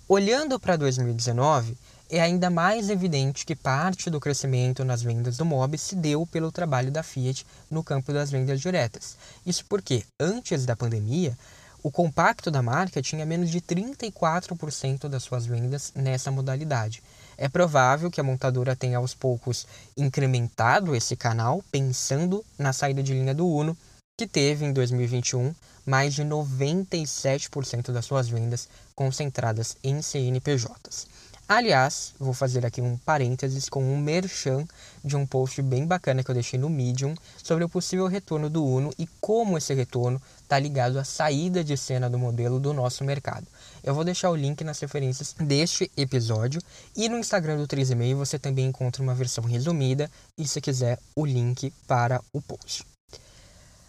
Olhando 0.07 0.59
para 0.59 0.75
2019, 0.75 1.77
é 2.09 2.21
ainda 2.21 2.49
mais 2.49 2.89
evidente 2.89 3.45
que 3.45 3.55
parte 3.55 4.09
do 4.09 4.19
crescimento 4.19 4.83
nas 4.83 5.01
vendas 5.01 5.37
do 5.37 5.45
MOB 5.45 5.77
se 5.77 5.95
deu 5.95 6.27
pelo 6.27 6.51
trabalho 6.51 6.91
da 6.91 7.01
Fiat 7.01 7.45
no 7.71 7.83
campo 7.83 8.13
das 8.13 8.29
vendas 8.29 8.61
diretas. 8.61 9.17
Isso 9.45 9.65
porque, 9.67 10.03
antes 10.19 10.65
da 10.65 10.75
pandemia, 10.75 11.35
o 11.83 11.91
compacto 11.91 12.49
da 12.49 12.61
marca 12.61 13.01
tinha 13.01 13.25
menos 13.25 13.49
de 13.49 13.59
34% 13.59 15.09
das 15.09 15.21
suas 15.21 15.45
vendas 15.45 15.91
nessa 15.93 16.31
modalidade. 16.31 17.03
É 17.37 17.49
provável 17.49 18.09
que 18.09 18.21
a 18.21 18.23
montadora 18.23 18.75
tenha 18.75 18.97
aos 18.97 19.13
poucos 19.13 19.67
incrementado 19.97 20.95
esse 20.95 21.17
canal, 21.17 21.61
pensando 21.69 22.43
na 22.57 22.71
saída 22.71 23.03
de 23.03 23.13
linha 23.13 23.35
do 23.35 23.45
Uno, 23.45 23.77
que 24.17 24.25
teve 24.25 24.65
em 24.65 24.71
2021 24.71 25.53
mais 25.85 26.13
de 26.13 26.23
97% 26.23 27.91
das 27.91 28.05
suas 28.05 28.29
vendas 28.29 28.69
concentradas 28.95 29.75
em 29.83 30.01
CNPJs. 30.01 31.07
Aliás, 31.47 32.13
vou 32.17 32.33
fazer 32.33 32.65
aqui 32.65 32.81
um 32.81 32.95
parênteses 32.95 33.67
com 33.67 33.83
um 33.83 33.97
merchan 33.97 34.65
de 35.03 35.17
um 35.17 35.25
post 35.25 35.61
bem 35.61 35.85
bacana 35.85 36.23
que 36.23 36.31
eu 36.31 36.33
deixei 36.33 36.57
no 36.57 36.69
Medium 36.69 37.13
sobre 37.43 37.65
o 37.65 37.69
possível 37.69 38.07
retorno 38.07 38.49
do 38.49 38.65
Uno 38.65 38.93
e 38.97 39.05
como 39.19 39.57
esse 39.57 39.73
retorno 39.73 40.21
está 40.41 40.57
ligado 40.57 40.97
à 40.97 41.03
saída 41.03 41.61
de 41.61 41.75
cena 41.75 42.09
do 42.09 42.17
modelo 42.17 42.61
do 42.61 42.71
nosso 42.71 43.03
mercado. 43.03 43.45
Eu 43.83 43.93
vou 43.93 44.05
deixar 44.05 44.29
o 44.29 44.35
link 44.37 44.63
nas 44.63 44.79
referências 44.79 45.35
deste 45.37 45.91
episódio 45.97 46.61
e 46.95 47.09
no 47.09 47.19
Instagram 47.19 47.57
do 47.57 47.67
3,5 47.67 48.15
você 48.15 48.39
também 48.39 48.67
encontra 48.67 49.03
uma 49.03 49.13
versão 49.13 49.43
resumida 49.43 50.09
e 50.37 50.47
se 50.47 50.61
quiser 50.61 50.97
o 51.13 51.25
link 51.25 51.73
para 51.85 52.21
o 52.31 52.41
post. 52.41 52.85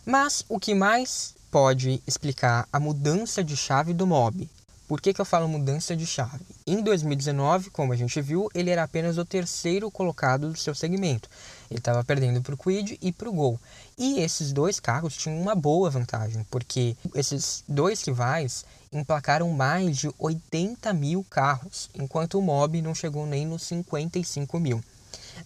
Mas 0.05 0.45
o 0.49 0.59
que 0.59 0.75
mais 0.75 1.35
pode 1.53 2.03
explicar 2.05 2.69
a 2.73 2.81
mudança 2.81 3.45
de 3.45 3.57
chave 3.57 3.95
do 3.95 4.09
mob 4.09 4.51
por 4.87 5.01
que, 5.01 5.15
que 5.15 5.21
eu 5.21 5.25
falo 5.25 5.49
mudança 5.49 5.97
de 5.97 6.07
chave? 6.07 6.45
Em 6.67 6.83
2019, 6.83 7.71
como 7.71 7.93
a 7.93 7.97
gente 7.97 8.21
viu, 8.21 8.51
ele 8.55 8.71
era 8.71 8.83
apenas 8.83 9.17
o 9.17 9.25
terceiro 9.25 9.91
colocado 9.91 10.51
do 10.51 10.59
seu 10.59 10.75
segmento. 10.75 11.29
Ele 11.71 11.79
estava 11.79 12.05
perdendo 12.05 12.43
para 12.43 12.55
o 12.55 12.59
Quid 12.59 12.99
e 13.01 13.11
para 13.11 13.29
o 13.29 13.33
Gol. 13.33 13.59
E 13.97 14.21
esses 14.21 14.53
dois 14.53 14.79
carros 14.79 15.17
tinham 15.17 15.41
uma 15.41 15.55
boa 15.55 15.89
vantagem, 15.89 16.45
porque 16.51 16.97
esses 17.15 17.65
dois 17.67 18.03
rivais 18.03 18.65
emplacaram 18.93 19.51
mais 19.51 19.97
de 19.97 20.11
80 20.19 20.93
mil 20.93 21.25
carros, 21.31 21.89
enquanto 21.95 22.39
o 22.39 22.43
Mob 22.43 22.81
não 22.83 22.95
chegou 22.95 23.27
nem 23.27 23.47
nos 23.47 23.63
55 23.63 24.61
mil. 24.61 24.83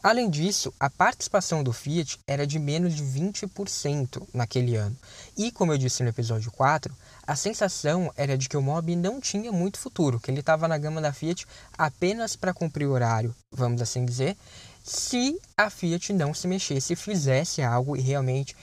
Além 0.02 0.28
disso, 0.28 0.72
a 0.78 0.90
participação 0.90 1.62
do 1.62 1.72
Fiat 1.72 2.18
era 2.26 2.46
de 2.46 2.58
menos 2.58 2.94
de 2.94 3.02
20% 3.02 4.26
naquele 4.34 4.76
ano. 4.76 4.96
E, 5.36 5.50
como 5.50 5.72
eu 5.72 5.78
disse 5.78 6.02
no 6.02 6.08
episódio 6.08 6.50
4, 6.52 6.94
a 7.28 7.36
sensação 7.36 8.10
era 8.16 8.38
de 8.38 8.48
que 8.48 8.56
o 8.56 8.62
Mob 8.62 8.96
não 8.96 9.20
tinha 9.20 9.52
muito 9.52 9.78
futuro, 9.78 10.18
que 10.18 10.30
ele 10.30 10.40
estava 10.40 10.66
na 10.66 10.78
gama 10.78 10.98
da 10.98 11.12
Fiat 11.12 11.46
apenas 11.76 12.34
para 12.34 12.54
cumprir 12.54 12.86
o 12.86 12.92
horário, 12.92 13.34
vamos 13.52 13.82
assim 13.82 14.02
dizer, 14.02 14.34
se 14.82 15.38
a 15.54 15.68
Fiat 15.68 16.14
não 16.14 16.32
se 16.32 16.48
mexesse, 16.48 16.96
fizesse 16.96 17.60
algo 17.60 17.94
e 17.94 18.00
realmente 18.00 18.56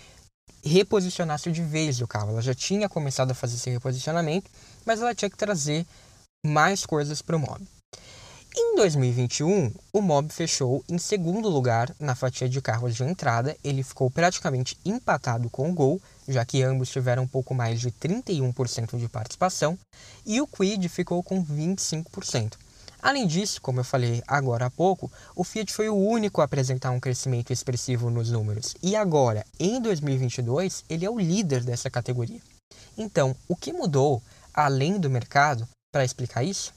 reposicionasse 0.64 1.52
de 1.52 1.62
vez 1.62 2.02
o 2.02 2.08
carro. 2.08 2.32
Ela 2.32 2.42
já 2.42 2.56
tinha 2.56 2.90
começado 2.90 3.30
a 3.30 3.36
fazer 3.36 3.54
esse 3.54 3.70
reposicionamento, 3.70 4.50
mas 4.84 5.00
ela 5.00 5.14
tinha 5.14 5.30
que 5.30 5.38
trazer 5.38 5.86
mais 6.44 6.88
coisas 6.88 7.22
para 7.22 7.36
o 7.36 7.40
Mob. 7.40 7.62
Em 8.58 8.78
2021, 8.78 9.74
o 9.92 10.02
Mob 10.02 10.32
fechou 10.32 10.82
em 10.88 10.98
segundo 10.98 11.50
lugar 11.50 11.94
na 12.00 12.16
fatia 12.16 12.48
de 12.48 12.62
carros 12.62 12.96
de 12.96 13.04
entrada. 13.04 13.54
Ele 13.62 13.84
ficou 13.84 14.10
praticamente 14.10 14.78
empatado 14.86 15.50
com 15.50 15.70
o 15.70 15.74
Gol, 15.74 16.02
já 16.26 16.46
que 16.46 16.64
ambos 16.64 16.90
tiveram 16.90 17.24
um 17.24 17.28
pouco 17.28 17.54
mais 17.54 17.82
de 17.82 17.92
31% 17.92 18.98
de 18.98 19.10
participação, 19.10 19.78
e 20.26 20.40
o 20.40 20.48
Quid 20.48 20.88
ficou 20.88 21.22
com 21.22 21.44
25%. 21.44 22.54
Além 23.02 23.28
disso, 23.28 23.62
como 23.62 23.82
eu 23.82 23.84
falei 23.84 24.24
agora 24.26 24.68
há 24.68 24.72
pouco, 24.72 25.12
o 25.36 25.44
Fiat 25.44 25.74
foi 25.74 25.90
o 25.90 25.96
único 25.96 26.40
a 26.40 26.46
apresentar 26.46 26.92
um 26.92 27.00
crescimento 27.00 27.52
expressivo 27.52 28.10
nos 28.10 28.32
números, 28.32 28.74
e 28.82 28.96
agora, 28.96 29.46
em 29.60 29.82
2022, 29.82 30.86
ele 30.90 31.06
é 31.06 31.10
o 31.10 31.20
líder 31.20 31.62
dessa 31.62 31.90
categoria. 31.90 32.40
Então, 32.98 33.36
o 33.50 33.56
que 33.56 33.74
mudou, 33.74 34.24
além 34.54 34.98
do 34.98 35.10
mercado, 35.10 35.68
para 35.92 36.06
explicar 36.06 36.42
isso? 36.42 36.74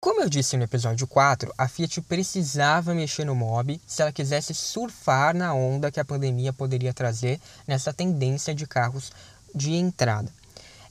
Como 0.00 0.20
eu 0.20 0.28
disse 0.28 0.56
no 0.56 0.62
episódio 0.62 1.08
4, 1.08 1.52
a 1.58 1.66
Fiat 1.66 2.00
precisava 2.02 2.94
mexer 2.94 3.24
no 3.24 3.34
Mobi 3.34 3.80
se 3.84 4.00
ela 4.00 4.12
quisesse 4.12 4.54
surfar 4.54 5.34
na 5.34 5.52
onda 5.52 5.90
que 5.90 5.98
a 5.98 6.04
pandemia 6.04 6.52
poderia 6.52 6.94
trazer 6.94 7.40
nessa 7.66 7.92
tendência 7.92 8.54
de 8.54 8.64
carros 8.64 9.10
de 9.52 9.74
entrada. 9.74 10.32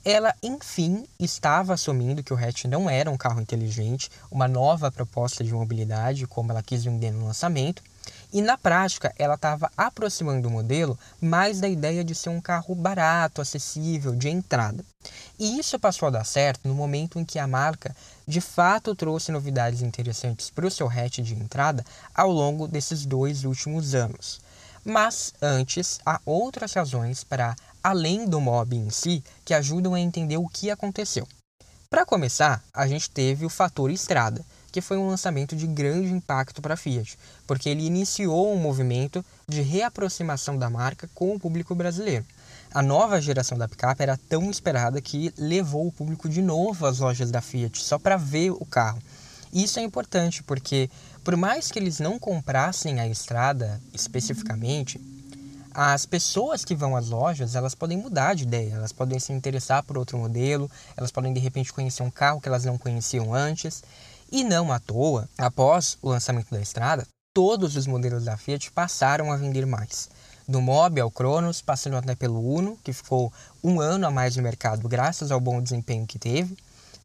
Ela, 0.03 0.35
enfim, 0.43 1.05
estava 1.17 1.73
assumindo 1.73 2.21
que 2.21 2.33
o 2.33 2.37
hatch 2.37 2.65
não 2.65 2.89
era 2.89 3.09
um 3.09 3.15
carro 3.15 3.39
inteligente, 3.39 4.11
uma 4.29 4.45
nova 4.45 4.91
proposta 4.91 5.41
de 5.41 5.53
mobilidade, 5.53 6.27
como 6.27 6.51
ela 6.51 6.61
quis 6.61 6.83
vender 6.83 7.11
no 7.11 7.27
lançamento, 7.27 7.81
e 8.31 8.41
na 8.41 8.57
prática 8.57 9.13
ela 9.17 9.35
estava 9.35 9.71
aproximando 9.75 10.47
o 10.47 10.51
modelo 10.51 10.97
mais 11.21 11.59
da 11.59 11.67
ideia 11.67 12.03
de 12.03 12.13
ser 12.13 12.29
um 12.29 12.41
carro 12.41 12.75
barato, 12.75 13.41
acessível, 13.41 14.15
de 14.15 14.29
entrada. 14.29 14.83
E 15.39 15.59
isso 15.59 15.79
passou 15.79 16.07
a 16.07 16.11
dar 16.11 16.25
certo 16.25 16.67
no 16.67 16.73
momento 16.73 17.19
em 17.19 17.25
que 17.25 17.39
a 17.39 17.47
marca 17.47 17.95
de 18.27 18.41
fato 18.41 18.95
trouxe 18.95 19.31
novidades 19.31 19.81
interessantes 19.81 20.49
para 20.49 20.67
o 20.67 20.71
seu 20.71 20.89
hatch 20.89 21.19
de 21.19 21.33
entrada 21.33 21.85
ao 22.13 22.31
longo 22.31 22.67
desses 22.67 23.05
dois 23.05 23.45
últimos 23.45 23.95
anos. 23.95 24.41
Mas 24.83 25.33
antes, 25.41 25.99
há 26.05 26.19
outras 26.25 26.73
razões 26.73 27.23
para 27.23 27.55
além 27.83 28.25
do 28.25 28.39
mob 28.41 28.75
em 28.75 28.89
si, 28.89 29.23
que 29.45 29.53
ajudam 29.53 29.93
a 29.93 29.99
entender 29.99 30.37
o 30.37 30.47
que 30.47 30.69
aconteceu. 30.69 31.27
Para 31.89 32.05
começar, 32.05 32.61
a 32.73 32.85
gente 32.85 33.09
teve 33.09 33.45
o 33.45 33.49
fator 33.49 33.89
estrada, 33.89 34.45
que 34.77 34.81
foi 34.81 34.95
um 34.95 35.07
lançamento 35.07 35.55
de 35.55 35.65
grande 35.65 36.13
impacto 36.13 36.61
para 36.61 36.75
a 36.75 36.77
Fiat, 36.77 37.17
porque 37.47 37.67
ele 37.67 37.83
iniciou 37.83 38.53
um 38.53 38.57
movimento 38.57 39.25
de 39.47 39.63
reaproximação 39.63 40.55
da 40.55 40.69
marca 40.69 41.09
com 41.15 41.33
o 41.33 41.39
público 41.39 41.73
brasileiro. 41.73 42.23
A 42.71 42.83
nova 42.83 43.19
geração 43.19 43.57
da 43.57 43.67
picape 43.67 44.03
era 44.03 44.19
tão 44.29 44.51
esperada 44.51 45.01
que 45.01 45.33
levou 45.35 45.87
o 45.87 45.91
público 45.91 46.29
de 46.29 46.43
novo 46.43 46.85
às 46.85 46.99
lojas 46.99 47.31
da 47.31 47.41
Fiat 47.41 47.81
só 47.81 47.97
para 47.97 48.17
ver 48.17 48.51
o 48.51 48.65
carro. 48.67 49.01
Isso 49.51 49.79
é 49.79 49.81
importante 49.81 50.43
porque, 50.43 50.91
por 51.23 51.35
mais 51.35 51.71
que 51.71 51.79
eles 51.79 51.99
não 51.99 52.19
comprassem 52.19 52.99
a 52.99 53.07
estrada 53.07 53.81
especificamente, 53.95 55.01
as 55.73 56.05
pessoas 56.05 56.63
que 56.63 56.75
vão 56.75 56.95
às 56.95 57.09
lojas, 57.09 57.55
elas 57.55 57.73
podem 57.73 57.97
mudar 57.97 58.35
de 58.35 58.43
ideia, 58.43 58.73
elas 58.73 58.91
podem 58.91 59.19
se 59.19 59.33
interessar 59.33 59.81
por 59.81 59.97
outro 59.97 60.17
modelo, 60.19 60.69
elas 60.95 61.11
podem 61.11 61.33
de 61.33 61.39
repente 61.39 61.73
conhecer 61.73 62.03
um 62.03 62.11
carro 62.11 62.39
que 62.39 62.47
elas 62.47 62.65
não 62.65 62.77
conheciam 62.77 63.33
antes. 63.33 63.83
E 64.31 64.43
não 64.43 64.71
à 64.71 64.79
toa, 64.79 65.29
após 65.37 65.97
o 66.01 66.09
lançamento 66.09 66.51
da 66.51 66.61
Estrada, 66.61 67.07
todos 67.33 67.75
os 67.75 67.87
modelos 67.87 68.25
da 68.25 68.37
Fiat 68.37 68.71
passaram 68.71 69.31
a 69.31 69.37
vender 69.37 69.65
mais. 69.65 70.09
Do 70.47 70.61
Mobi 70.61 70.99
ao 70.99 71.11
Cronos, 71.11 71.61
passando 71.61 71.97
até 71.97 72.15
pelo 72.15 72.39
Uno, 72.39 72.77
que 72.83 72.93
ficou 72.93 73.31
um 73.63 73.79
ano 73.79 74.07
a 74.07 74.11
mais 74.11 74.35
no 74.35 74.43
mercado 74.43 74.87
graças 74.87 75.31
ao 75.31 75.39
bom 75.39 75.61
desempenho 75.61 76.07
que 76.07 76.19
teve. 76.19 76.57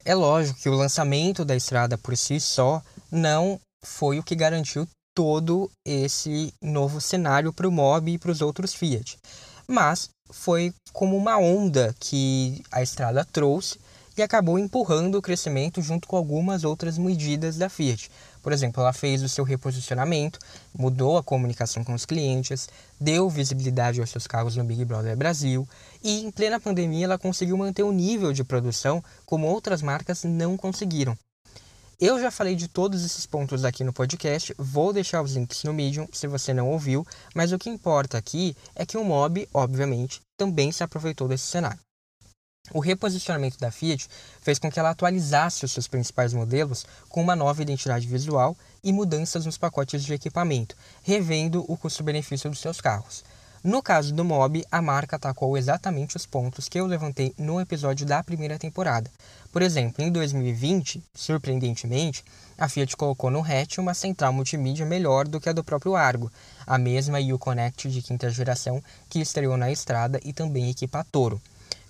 É 0.05 0.15
lógico 0.15 0.61
que 0.61 0.69
o 0.69 0.75
lançamento 0.75 1.45
da 1.45 1.55
Estrada 1.55 1.97
por 1.97 2.17
si 2.17 2.41
só 2.41 2.83
não 3.11 3.61
foi 3.85 4.19
o 4.19 4.23
que 4.23 4.35
garantiu 4.35 4.87
todo 5.15 5.71
esse 5.87 6.53
novo 6.63 7.01
cenário 7.01 7.53
para 7.53 7.69
o 7.69 7.73
Mob 7.73 8.11
e 8.11 8.19
para 8.19 8.31
os 8.31 8.41
outros 8.41 8.75
Fiat. 8.75 9.19
Mas 9.67 10.09
foi 10.31 10.73
como 10.93 11.17
uma 11.17 11.37
onda 11.37 11.95
que 12.01 12.63
a 12.71 12.83
estrada 12.83 13.25
trouxe 13.25 13.79
e 14.17 14.23
acabou 14.23 14.59
empurrando 14.59 15.17
o 15.17 15.23
crescimento 15.23 15.81
junto 15.81 16.07
com 16.07 16.17
algumas 16.17 16.65
outras 16.65 16.99
medidas 16.99 17.57
da 17.57 17.69
Fiat. 17.69 18.11
Por 18.43 18.53
exemplo, 18.53 18.83
ela 18.83 18.93
fez 18.93 19.23
o 19.23 19.29
seu 19.29 19.45
reposicionamento, 19.45 20.39
mudou 20.77 21.17
a 21.17 21.23
comunicação 21.23 21.85
com 21.85 21.95
os 21.95 22.05
clientes, 22.05 22.69
deu 23.01 23.29
visibilidade 23.31 24.01
aos 24.01 24.11
seus 24.11 24.27
carros 24.27 24.57
no 24.57 24.65
Big 24.65 24.85
Brother 24.85 25.17
Brasil 25.17 25.67
e, 26.03 26.25
em 26.25 26.31
plena 26.31 26.61
pandemia, 26.61 27.05
ela 27.05 27.19
conseguiu 27.19 27.57
manter 27.57 27.83
o 27.83 27.93
nível 27.93 28.33
de 28.33 28.45
produção 28.45 29.03
como 29.25 29.47
outras 29.47 29.83
marcas 29.83 30.25
não 30.25 30.57
conseguiram. 30.57 31.17
Eu 32.01 32.21
já 32.21 32.33
falei 32.33 32.57
de 32.57 32.67
todos 32.67 33.05
esses 33.05 33.27
pontos 33.27 33.65
aqui 33.65 33.85
no 33.85 33.93
podcast, 33.93 34.53
vou 34.59 34.93
deixar 34.93 35.23
os 35.23 35.35
links 35.35 35.63
no 35.63 35.73
Medium 35.73 36.09
se 36.13 36.27
você 36.27 36.53
não 36.53 36.69
ouviu, 36.69 37.07
mas 37.33 37.53
o 37.53 37.59
que 37.59 37.71
importa 37.71 38.19
aqui 38.19 38.57
é 38.75 38.85
que 38.85 38.97
o 38.97 39.05
Mob, 39.05 39.49
obviamente, 39.55 40.21
também 40.37 40.73
se 40.73 40.83
aproveitou 40.83 41.29
desse 41.29 41.47
cenário. 41.47 41.79
O 42.75 42.81
reposicionamento 42.81 43.59
da 43.59 43.71
Fiat 43.71 44.09
fez 44.41 44.59
com 44.59 44.71
que 44.71 44.79
ela 44.79 44.91
atualizasse 44.91 45.65
os 45.65 45.73
seus 45.73 45.87
principais 45.87 46.33
modelos 46.33 46.87
com 47.09 47.21
uma 47.21 47.37
nova 47.37 47.61
identidade 47.61 48.07
visual 48.07 48.57
e 48.83 48.93
mudanças 48.93 49.45
nos 49.45 49.59
pacotes 49.59 50.03
de 50.03 50.15
equipamento, 50.15 50.75
revendo 51.03 51.65
o 51.69 51.77
custo-benefício 51.77 52.49
dos 52.49 52.61
seus 52.61 52.81
carros. 52.81 53.25
No 53.63 53.81
caso 53.81 54.13
do 54.13 54.25
Mob, 54.25 54.65
a 54.73 54.83
marca 54.83 55.15
atacou 55.15 55.57
exatamente 55.57 56.17
os 56.17 56.27
pontos 56.27 56.69
que 56.69 56.81
eu 56.81 56.87
levantei 56.87 57.33
no 57.39 57.61
episódio 57.61 58.05
da 58.05 58.21
primeira 58.21 58.59
temporada. 58.59 59.09
Por 59.53 59.63
exemplo, 59.63 60.03
em 60.03 60.11
2020, 60.11 61.01
surpreendentemente, 61.15 62.25
a 62.59 62.69
Fiat 62.69 62.97
colocou 62.97 63.31
no 63.31 63.41
hatch 63.41 63.79
uma 63.79 63.95
central 63.95 64.33
multimídia 64.33 64.85
melhor 64.87 65.29
do 65.29 65.39
que 65.39 65.49
a 65.49 65.53
do 65.53 65.63
próprio 65.63 65.95
Argo, 65.95 66.33
a 66.67 66.77
mesma 66.77 67.21
U-Connect 67.21 67.89
de 67.89 68.03
quinta 68.03 68.31
geração 68.31 68.83
que 69.09 69.21
estreou 69.21 69.57
na 69.57 69.71
estrada 69.71 70.19
e 70.25 70.33
também 70.33 70.71
equipa 70.71 71.07
Toro. 71.13 71.41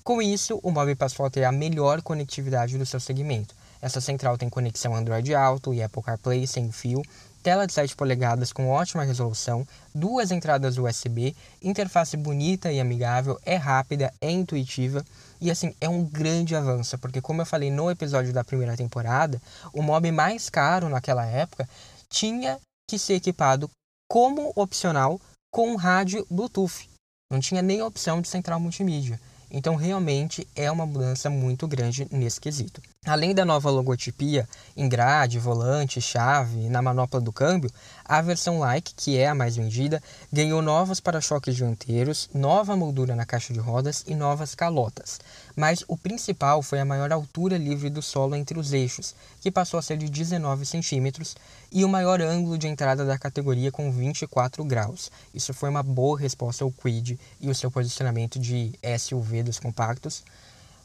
Com 0.04 0.20
isso, 0.20 0.58
o 0.64 0.70
Mob 0.72 0.92
passou 0.96 1.24
a 1.24 1.30
ter 1.30 1.44
a 1.44 1.52
melhor 1.52 2.02
conectividade 2.02 2.76
do 2.76 2.84
seu 2.84 2.98
segmento. 2.98 3.54
Essa 3.80 4.00
central 4.00 4.36
tem 4.36 4.48
conexão 4.48 4.96
Android 4.96 5.32
Auto 5.32 5.72
e 5.72 5.80
Apple 5.80 6.02
CarPlay 6.02 6.44
sem 6.44 6.72
fio, 6.72 7.02
tela 7.40 7.66
de 7.66 7.72
7 7.72 7.94
polegadas 7.94 8.52
com 8.52 8.68
ótima 8.68 9.04
resolução, 9.04 9.66
duas 9.94 10.32
entradas 10.32 10.76
USB, 10.76 11.36
interface 11.62 12.16
bonita 12.16 12.72
e 12.72 12.80
amigável, 12.80 13.38
é 13.44 13.54
rápida, 13.54 14.12
é 14.20 14.28
intuitiva 14.28 15.04
e 15.40 15.52
assim 15.52 15.72
é 15.80 15.88
um 15.88 16.04
grande 16.04 16.56
avanço, 16.56 16.98
porque 16.98 17.20
como 17.20 17.42
eu 17.42 17.46
falei 17.46 17.70
no 17.70 17.88
episódio 17.88 18.32
da 18.32 18.42
primeira 18.42 18.76
temporada, 18.76 19.40
o 19.72 19.82
mob 19.82 20.10
mais 20.10 20.50
caro 20.50 20.88
naquela 20.88 21.24
época 21.24 21.68
tinha 22.08 22.58
que 22.88 22.98
ser 22.98 23.14
equipado 23.14 23.70
como 24.08 24.52
opcional 24.56 25.20
com 25.52 25.76
rádio 25.76 26.26
Bluetooth. 26.28 26.88
Não 27.30 27.38
tinha 27.38 27.62
nem 27.62 27.82
opção 27.82 28.20
de 28.20 28.28
central 28.28 28.58
multimídia. 28.58 29.18
Então, 29.52 29.76
realmente 29.76 30.48
é 30.56 30.70
uma 30.70 30.86
mudança 30.86 31.28
muito 31.28 31.68
grande 31.68 32.08
nesse 32.10 32.40
quesito. 32.40 32.80
Além 33.04 33.34
da 33.34 33.44
nova 33.44 33.68
logotipia 33.68 34.48
em 34.76 34.88
grade, 34.88 35.36
volante, 35.36 36.00
chave, 36.00 36.68
na 36.68 36.80
manopla 36.80 37.20
do 37.20 37.32
câmbio, 37.32 37.68
a 38.04 38.22
versão 38.22 38.60
Like, 38.60 38.94
que 38.94 39.18
é 39.18 39.26
a 39.26 39.34
mais 39.34 39.56
vendida, 39.56 40.00
ganhou 40.32 40.62
novos 40.62 41.00
para-choques 41.00 41.56
dianteiros, 41.56 42.30
nova 42.32 42.76
moldura 42.76 43.16
na 43.16 43.26
caixa 43.26 43.52
de 43.52 43.58
rodas 43.58 44.04
e 44.06 44.14
novas 44.14 44.54
calotas. 44.54 45.18
Mas 45.56 45.84
o 45.88 45.96
principal 45.96 46.62
foi 46.62 46.78
a 46.78 46.84
maior 46.84 47.10
altura 47.10 47.58
livre 47.58 47.90
do 47.90 48.00
solo 48.00 48.36
entre 48.36 48.56
os 48.56 48.72
eixos, 48.72 49.16
que 49.40 49.50
passou 49.50 49.80
a 49.80 49.82
ser 49.82 49.96
de 49.96 50.08
19 50.08 50.64
centímetros, 50.64 51.34
e 51.72 51.84
o 51.84 51.88
maior 51.88 52.20
ângulo 52.20 52.56
de 52.56 52.68
entrada 52.68 53.04
da 53.04 53.18
categoria 53.18 53.72
com 53.72 53.90
24 53.90 54.62
graus. 54.64 55.10
Isso 55.34 55.52
foi 55.52 55.68
uma 55.68 55.82
boa 55.82 56.16
resposta 56.16 56.62
ao 56.62 56.70
Quid 56.70 57.18
e 57.40 57.50
o 57.50 57.54
seu 57.54 57.68
posicionamento 57.68 58.38
de 58.38 58.78
SUV 58.96 59.42
dos 59.42 59.58
compactos, 59.58 60.22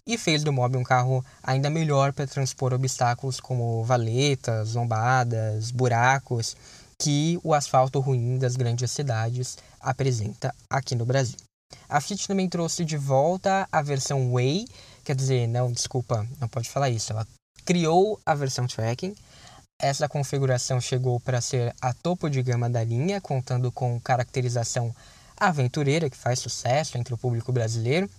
e 0.08 0.17
fez 0.17 0.43
do 0.43 0.54
Mob 0.54 0.78
um 0.78 0.84
carro 0.84 1.24
ainda 1.43 1.70
melhor 1.70 2.13
para 2.13 2.26
transpor 2.26 2.74
obstáculos 2.74 3.41
como 3.41 3.84
valetas, 3.84 4.74
lombadas, 4.74 5.70
buracos 5.70 6.56
que 6.98 7.39
o 7.43 7.54
asfalto 7.54 8.00
ruim 8.00 8.39
das 8.39 8.56
grandes 8.56 8.89
cidades 8.89 9.58
apresenta 9.80 10.56
aqui 10.70 10.96
no 10.96 11.06
Brasil. 11.06 11.38
A 11.89 12.02
Fiat 12.02 12.28
também 12.28 12.50
trouxe 12.50 12.84
de 12.86 12.98
volta 12.98 13.67
a 13.72 13.82
versão 13.82 14.32
Way, 14.32 14.65
quer 15.04 15.15
dizer, 15.15 15.48
não, 15.48 15.72
desculpa, 15.72 16.26
não 16.39 16.48
pode 16.48 16.70
falar 16.70 16.89
isso. 16.89 17.12
Ela 17.12 17.28
criou 17.65 18.20
a 18.26 18.34
versão 18.34 18.65
Tracking. 18.65 19.13
Essa 19.80 20.10
configuração 20.10 20.82
chegou 20.82 21.20
para 21.20 21.39
ser 21.39 21.76
a 21.80 21.93
topo 21.93 22.30
de 22.30 22.41
gama 22.41 22.70
da 22.70 22.84
linha, 22.84 23.22
contando 23.22 23.72
com 23.72 24.00
caracterização 24.00 24.96
aventureira 25.39 26.10
que 26.10 26.17
faz 26.17 26.39
sucesso 26.39 26.98
entre 26.98 27.13
o 27.13 27.17
público 27.17 27.52
brasileiro, 27.52 28.10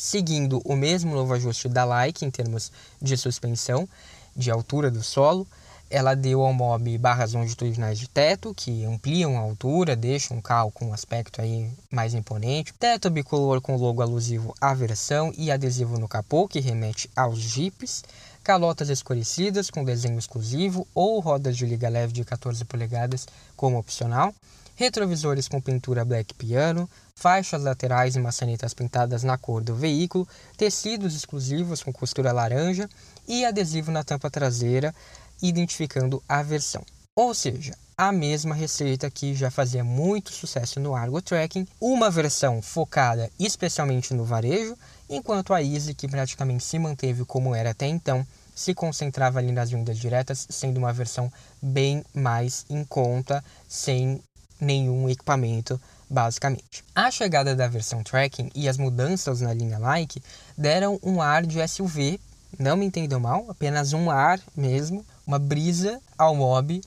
seguindo 0.00 0.62
o 0.64 0.74
mesmo 0.74 1.14
novo 1.14 1.34
ajuste 1.34 1.68
da 1.68 1.84
Like 1.84 2.24
em 2.24 2.30
termos 2.30 2.72
de 3.02 3.18
suspensão, 3.18 3.86
de 4.34 4.50
altura 4.50 4.90
do 4.90 5.02
solo, 5.02 5.46
ela 5.90 6.14
deu 6.14 6.40
ao 6.42 6.54
mob 6.54 6.96
barras 6.96 7.34
longitudinais 7.34 7.98
de 7.98 8.08
teto, 8.08 8.54
que 8.54 8.82
ampliam 8.86 9.36
a 9.36 9.40
altura, 9.40 9.94
deixam 9.94 10.38
o 10.38 10.42
carro 10.42 10.70
com 10.70 10.86
um 10.86 10.94
aspecto 10.94 11.42
aí 11.42 11.70
mais 11.90 12.14
imponente. 12.14 12.72
Teto 12.72 13.10
bicolor 13.10 13.60
com 13.60 13.76
logo 13.76 14.00
alusivo 14.00 14.54
à 14.58 14.72
versão 14.72 15.34
e 15.36 15.50
adesivo 15.50 15.98
no 15.98 16.08
capô, 16.08 16.48
que 16.48 16.60
remete 16.60 17.10
aos 17.14 17.38
jipes. 17.38 18.02
Calotas 18.42 18.88
escurecidas 18.88 19.68
com 19.68 19.84
desenho 19.84 20.18
exclusivo 20.18 20.88
ou 20.94 21.20
rodas 21.20 21.58
de 21.58 21.66
liga 21.66 21.90
leve 21.90 22.14
de 22.14 22.24
14 22.24 22.64
polegadas 22.64 23.28
como 23.54 23.78
opcional. 23.78 24.32
Retrovisores 24.80 25.46
com 25.46 25.60
pintura 25.60 26.06
black 26.06 26.32
piano, 26.32 26.88
faixas 27.14 27.62
laterais 27.62 28.16
e 28.16 28.18
maçanetas 28.18 28.72
pintadas 28.72 29.22
na 29.22 29.36
cor 29.36 29.62
do 29.62 29.74
veículo, 29.74 30.26
tecidos 30.56 31.14
exclusivos 31.14 31.82
com 31.82 31.92
costura 31.92 32.32
laranja 32.32 32.88
e 33.28 33.44
adesivo 33.44 33.92
na 33.92 34.02
tampa 34.02 34.30
traseira 34.30 34.94
identificando 35.42 36.22
a 36.26 36.42
versão. 36.42 36.82
Ou 37.14 37.34
seja, 37.34 37.76
a 37.94 38.10
mesma 38.10 38.54
receita 38.54 39.10
que 39.10 39.34
já 39.34 39.50
fazia 39.50 39.84
muito 39.84 40.32
sucesso 40.32 40.80
no 40.80 40.96
Argo 40.96 41.20
Tracking, 41.20 41.68
uma 41.78 42.10
versão 42.10 42.62
focada 42.62 43.30
especialmente 43.38 44.14
no 44.14 44.24
varejo, 44.24 44.74
enquanto 45.10 45.52
a 45.52 45.62
Easy, 45.62 45.92
que 45.92 46.08
praticamente 46.08 46.64
se 46.64 46.78
manteve 46.78 47.26
como 47.26 47.54
era 47.54 47.72
até 47.72 47.86
então, 47.86 48.26
se 48.54 48.72
concentrava 48.72 49.38
ali 49.38 49.52
nas 49.52 49.70
vendas 49.70 49.98
diretas, 49.98 50.46
sendo 50.48 50.78
uma 50.78 50.92
versão 50.92 51.30
bem 51.60 52.02
mais 52.14 52.64
em 52.70 52.82
conta, 52.82 53.44
sem 53.68 54.22
nenhum 54.60 55.08
equipamento, 55.08 55.80
basicamente. 56.08 56.84
A 56.94 57.10
chegada 57.10 57.54
da 57.54 57.68
versão 57.68 58.02
Tracking 58.02 58.50
e 58.54 58.68
as 58.68 58.76
mudanças 58.76 59.40
na 59.40 59.54
linha 59.54 59.78
Like 59.78 60.22
deram 60.56 60.98
um 61.02 61.22
ar 61.22 61.46
de 61.46 61.66
SUV, 61.66 62.20
não 62.58 62.76
me 62.76 62.86
entendam 62.86 63.20
mal, 63.20 63.46
apenas 63.48 63.92
um 63.92 64.10
ar 64.10 64.40
mesmo, 64.56 65.04
uma 65.26 65.38
brisa 65.38 66.00
ao 66.18 66.34
mob, 66.34 66.80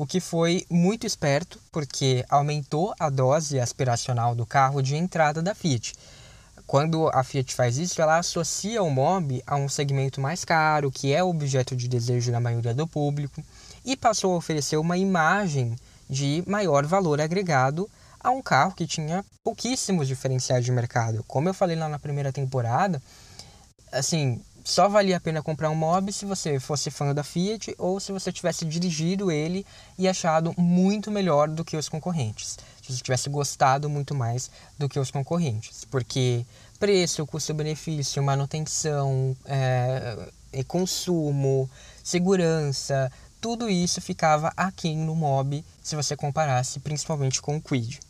o 0.00 0.06
que 0.06 0.20
foi 0.20 0.64
muito 0.70 1.06
esperto 1.06 1.58
porque 1.72 2.24
aumentou 2.28 2.94
a 3.00 3.10
dose 3.10 3.58
aspiracional 3.58 4.34
do 4.34 4.46
carro 4.46 4.80
de 4.80 4.94
entrada 4.94 5.42
da 5.42 5.54
Fiat. 5.54 5.92
Quando 6.68 7.08
a 7.08 7.24
Fiat 7.24 7.54
faz 7.54 7.78
isso, 7.78 8.00
ela 8.02 8.18
associa 8.18 8.82
o 8.82 8.90
Mob 8.90 9.42
a 9.46 9.56
um 9.56 9.70
segmento 9.70 10.20
mais 10.20 10.44
caro, 10.44 10.92
que 10.92 11.14
é 11.14 11.24
objeto 11.24 11.74
de 11.74 11.88
desejo 11.88 12.30
da 12.30 12.38
maioria 12.38 12.74
do 12.74 12.86
público, 12.86 13.42
e 13.84 13.96
passou 13.96 14.34
a 14.34 14.36
oferecer 14.36 14.76
uma 14.76 14.98
imagem 14.98 15.74
de 16.08 16.42
maior 16.46 16.86
valor 16.86 17.20
agregado 17.20 17.88
a 18.20 18.30
um 18.30 18.42
carro 18.42 18.74
que 18.74 18.86
tinha 18.86 19.24
pouquíssimos 19.44 20.08
diferenciais 20.08 20.64
de 20.64 20.72
mercado. 20.72 21.24
Como 21.26 21.48
eu 21.48 21.54
falei 21.54 21.76
lá 21.76 21.88
na 21.88 21.98
primeira 21.98 22.32
temporada, 22.32 23.00
assim, 23.92 24.42
só 24.64 24.88
valia 24.88 25.16
a 25.16 25.20
pena 25.20 25.42
comprar 25.42 25.70
um 25.70 25.74
Mob 25.74 26.12
se 26.12 26.24
você 26.24 26.58
fosse 26.58 26.90
fã 26.90 27.14
da 27.14 27.22
Fiat 27.22 27.74
ou 27.78 28.00
se 28.00 28.12
você 28.12 28.32
tivesse 28.32 28.64
dirigido 28.64 29.30
ele 29.30 29.64
e 29.96 30.08
achado 30.08 30.54
muito 30.58 31.10
melhor 31.10 31.48
do 31.48 31.64
que 31.64 31.76
os 31.76 31.88
concorrentes 31.88 32.58
se 32.88 32.96
você 32.96 33.02
tivesse 33.02 33.28
gostado 33.28 33.88
muito 33.88 34.14
mais 34.14 34.50
do 34.78 34.88
que 34.88 34.98
os 34.98 35.10
concorrentes. 35.10 35.84
Porque 35.84 36.44
preço, 36.78 37.26
custo-benefício, 37.26 38.22
manutenção, 38.22 39.36
é, 39.44 40.30
consumo, 40.66 41.68
segurança, 42.02 43.12
tudo 43.40 43.68
isso 43.68 44.00
ficava 44.00 44.52
aquém 44.56 44.96
no 44.96 45.14
Mob 45.14 45.64
se 45.82 45.96
você 45.96 46.16
comparasse 46.16 46.80
principalmente 46.80 47.40
com 47.40 47.56
o 47.56 47.60
Quid. 47.62 48.00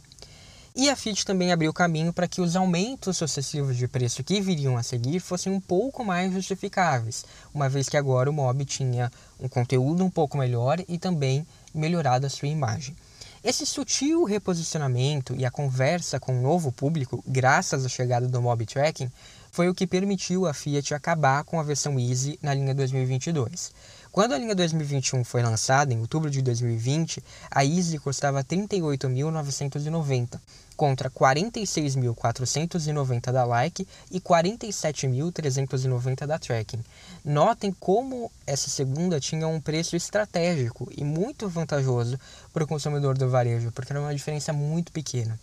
E 0.80 0.88
a 0.88 0.94
Fiat 0.94 1.26
também 1.26 1.50
abriu 1.50 1.72
caminho 1.72 2.12
para 2.12 2.28
que 2.28 2.40
os 2.40 2.54
aumentos 2.54 3.16
sucessivos 3.16 3.76
de 3.76 3.88
preço 3.88 4.22
que 4.22 4.40
viriam 4.40 4.76
a 4.76 4.82
seguir 4.82 5.18
fossem 5.18 5.52
um 5.52 5.60
pouco 5.60 6.04
mais 6.04 6.32
justificáveis, 6.32 7.24
uma 7.52 7.68
vez 7.68 7.88
que 7.88 7.96
agora 7.96 8.30
o 8.30 8.32
Mob 8.32 8.64
tinha 8.64 9.10
um 9.40 9.48
conteúdo 9.48 10.04
um 10.04 10.10
pouco 10.10 10.38
melhor 10.38 10.80
e 10.86 10.96
também 10.96 11.44
melhorado 11.74 12.26
a 12.26 12.30
sua 12.30 12.48
imagem. 12.48 12.94
Esse 13.42 13.66
sutil 13.66 14.24
reposicionamento 14.24 15.34
e 15.36 15.44
a 15.44 15.50
conversa 15.50 16.20
com 16.20 16.38
o 16.38 16.42
novo 16.42 16.70
público, 16.70 17.22
graças 17.26 17.84
à 17.84 17.88
chegada 17.88 18.28
do 18.28 18.42
Mob 18.42 18.64
Tracking, 18.64 19.10
foi 19.50 19.68
o 19.68 19.74
que 19.74 19.86
permitiu 19.86 20.46
a 20.46 20.54
Fiat 20.54 20.94
acabar 20.94 21.42
com 21.44 21.58
a 21.58 21.62
versão 21.62 21.98
Easy 21.98 22.38
na 22.42 22.54
linha 22.54 22.74
2022. 22.74 23.72
Quando 24.18 24.34
a 24.34 24.38
linha 24.38 24.52
2021 24.52 25.22
foi 25.22 25.44
lançada, 25.44 25.94
em 25.94 26.00
outubro 26.00 26.28
de 26.28 26.42
2020, 26.42 27.22
a 27.48 27.64
Easy 27.64 28.00
custava 28.00 28.42
38.990, 28.42 30.40
contra 30.76 31.08
46.490 31.08 33.30
da 33.30 33.44
Like 33.44 33.86
e 34.10 34.20
47.390 34.20 36.26
da 36.26 36.36
Tracking. 36.36 36.82
Notem 37.24 37.72
como 37.78 38.28
essa 38.44 38.68
segunda 38.68 39.20
tinha 39.20 39.46
um 39.46 39.60
preço 39.60 39.94
estratégico 39.94 40.90
e 40.96 41.04
muito 41.04 41.48
vantajoso 41.48 42.18
para 42.52 42.64
o 42.64 42.66
consumidor 42.66 43.16
do 43.16 43.30
varejo, 43.30 43.70
porque 43.70 43.92
era 43.92 44.00
uma 44.00 44.12
diferença 44.12 44.52
muito 44.52 44.90
pequena. 44.90 45.38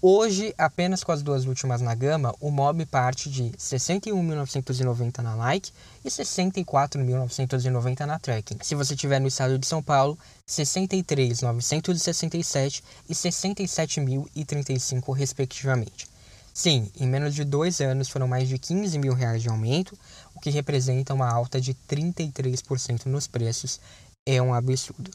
Hoje, 0.00 0.54
apenas 0.56 1.02
com 1.02 1.10
as 1.10 1.22
duas 1.22 1.44
últimas 1.44 1.80
na 1.80 1.92
gama, 1.92 2.32
o 2.38 2.52
Mob 2.52 2.86
parte 2.86 3.28
de 3.28 3.50
61.990 3.58 5.18
na 5.18 5.34
Like 5.34 5.72
e 6.04 6.08
64.990 6.08 8.06
na 8.06 8.16
Tracking. 8.16 8.58
Se 8.62 8.76
você 8.76 8.94
estiver 8.94 9.20
no 9.20 9.26
estado 9.26 9.58
de 9.58 9.66
São 9.66 9.82
Paulo, 9.82 10.16
63.967 10.46 12.80
e 13.08 13.12
67.035 13.12 15.16
respectivamente. 15.16 16.06
Sim, 16.54 16.88
em 17.00 17.08
menos 17.08 17.34
de 17.34 17.42
dois 17.42 17.80
anos 17.80 18.08
foram 18.08 18.28
mais 18.28 18.48
de 18.48 18.56
15 18.56 18.96
mil 19.00 19.14
reais 19.14 19.42
de 19.42 19.48
aumento, 19.48 19.98
o 20.32 20.38
que 20.38 20.50
representa 20.50 21.12
uma 21.12 21.28
alta 21.28 21.60
de 21.60 21.74
33% 21.74 23.06
nos 23.06 23.26
preços. 23.26 23.80
É 24.24 24.40
um 24.40 24.54
absurdo. 24.54 25.10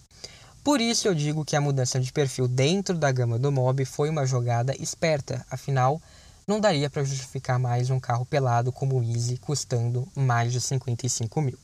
Por 0.64 0.80
isso 0.80 1.10
eu 1.10 1.14
digo 1.14 1.44
que 1.44 1.58
a 1.58 1.62
mudança 1.62 2.00
de 2.00 2.14
perfil 2.14 2.48
dentro 2.48 2.98
da 2.98 3.12
gama 3.12 3.38
do 3.38 3.52
Mob 3.52 3.84
foi 3.84 4.10
uma 4.10 4.26
jogada 4.26 4.74
esperta, 4.82 5.46
afinal, 5.52 6.02
não 6.48 6.58
daria 6.58 6.90
para 6.90 7.04
justificar 7.04 7.60
mais 7.60 7.90
um 7.90 8.00
carro 8.00 8.26
pelado 8.26 8.72
como 8.72 8.98
o 8.98 9.04
Easy 9.04 9.38
custando 9.38 10.08
mais 10.16 10.54
de 10.54 10.62
55 10.62 11.42
mil. 11.42 11.60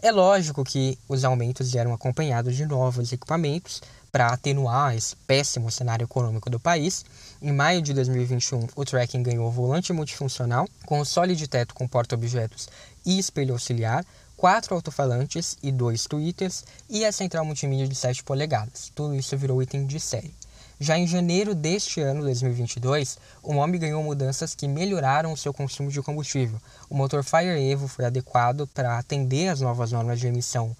É 0.00 0.12
lógico 0.12 0.62
que 0.62 0.98
os 1.08 1.24
aumentos 1.24 1.72
vieram 1.72 1.94
acompanhados 1.94 2.54
de 2.54 2.66
novos 2.66 3.12
equipamentos 3.12 3.80
para 4.12 4.28
atenuar 4.28 4.94
esse 4.94 5.16
péssimo 5.26 5.70
cenário 5.70 6.04
econômico 6.04 6.50
do 6.50 6.60
país. 6.60 7.06
Em 7.40 7.50
maio 7.50 7.80
de 7.80 7.94
2021, 7.94 8.68
o 8.76 8.84
Tracking 8.84 9.22
ganhou 9.22 9.50
volante 9.50 9.92
multifuncional 9.92 10.68
com 10.84 11.02
solid 11.02 11.48
teto 11.48 11.74
com 11.74 11.88
porta-objetos 11.88 12.68
e 13.06 13.18
espelho 13.18 13.54
auxiliar, 13.54 14.04
quatro 14.38 14.72
alto-falantes 14.72 15.58
e 15.60 15.72
dois 15.72 16.06
tweeters 16.06 16.64
e 16.88 17.04
a 17.04 17.10
central 17.10 17.44
multimídia 17.44 17.88
de 17.88 17.94
7 17.96 18.22
polegadas. 18.22 18.90
Tudo 18.94 19.16
isso 19.16 19.36
virou 19.36 19.60
item 19.60 19.84
de 19.84 19.98
série. 19.98 20.32
Já 20.78 20.96
em 20.96 21.08
janeiro 21.08 21.56
deste 21.56 22.00
ano, 22.00 22.22
2022, 22.22 23.18
o 23.42 23.52
MOB 23.52 23.78
ganhou 23.78 24.00
mudanças 24.00 24.54
que 24.54 24.68
melhoraram 24.68 25.32
o 25.32 25.36
seu 25.36 25.52
consumo 25.52 25.90
de 25.90 26.00
combustível. 26.00 26.60
O 26.88 26.94
motor 26.94 27.24
Fire 27.24 27.60
Evo 27.68 27.88
foi 27.88 28.04
adequado 28.04 28.68
para 28.68 28.96
atender 28.96 29.48
às 29.48 29.60
novas 29.60 29.90
normas 29.90 30.20
de 30.20 30.28
emissão 30.28 30.74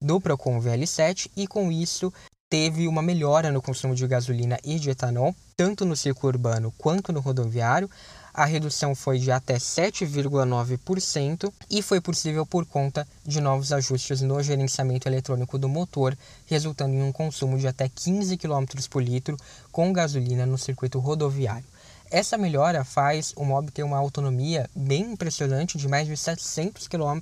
do 0.00 0.18
Procon 0.18 0.58
VL7 0.58 1.30
e 1.36 1.46
com 1.46 1.70
isso 1.70 2.10
teve 2.48 2.88
uma 2.88 3.02
melhora 3.02 3.52
no 3.52 3.60
consumo 3.60 3.94
de 3.94 4.06
gasolina 4.06 4.58
e 4.64 4.78
de 4.78 4.88
etanol, 4.88 5.36
tanto 5.54 5.84
no 5.84 5.94
ciclo 5.94 6.30
urbano 6.30 6.72
quanto 6.78 7.12
no 7.12 7.20
rodoviário, 7.20 7.90
a 8.34 8.44
redução 8.46 8.94
foi 8.94 9.18
de 9.18 9.30
até 9.30 9.56
7,9% 9.56 11.52
e 11.70 11.82
foi 11.82 12.00
possível 12.00 12.46
por 12.46 12.64
conta 12.64 13.06
de 13.26 13.40
novos 13.40 13.72
ajustes 13.72 14.22
no 14.22 14.42
gerenciamento 14.42 15.06
eletrônico 15.06 15.58
do 15.58 15.68
motor, 15.68 16.16
resultando 16.46 16.94
em 16.94 17.02
um 17.02 17.12
consumo 17.12 17.58
de 17.58 17.68
até 17.68 17.88
15 17.88 18.38
km 18.38 18.64
por 18.88 19.02
litro 19.02 19.36
com 19.70 19.92
gasolina 19.92 20.46
no 20.46 20.56
circuito 20.56 20.98
rodoviário. 20.98 21.66
Essa 22.10 22.38
melhora 22.38 22.84
faz 22.84 23.32
o 23.36 23.44
Mob 23.44 23.70
ter 23.70 23.82
uma 23.82 23.98
autonomia 23.98 24.68
bem 24.74 25.12
impressionante 25.12 25.78
de 25.78 25.88
mais 25.88 26.06
de 26.06 26.16
700 26.16 26.88
km 26.88 27.18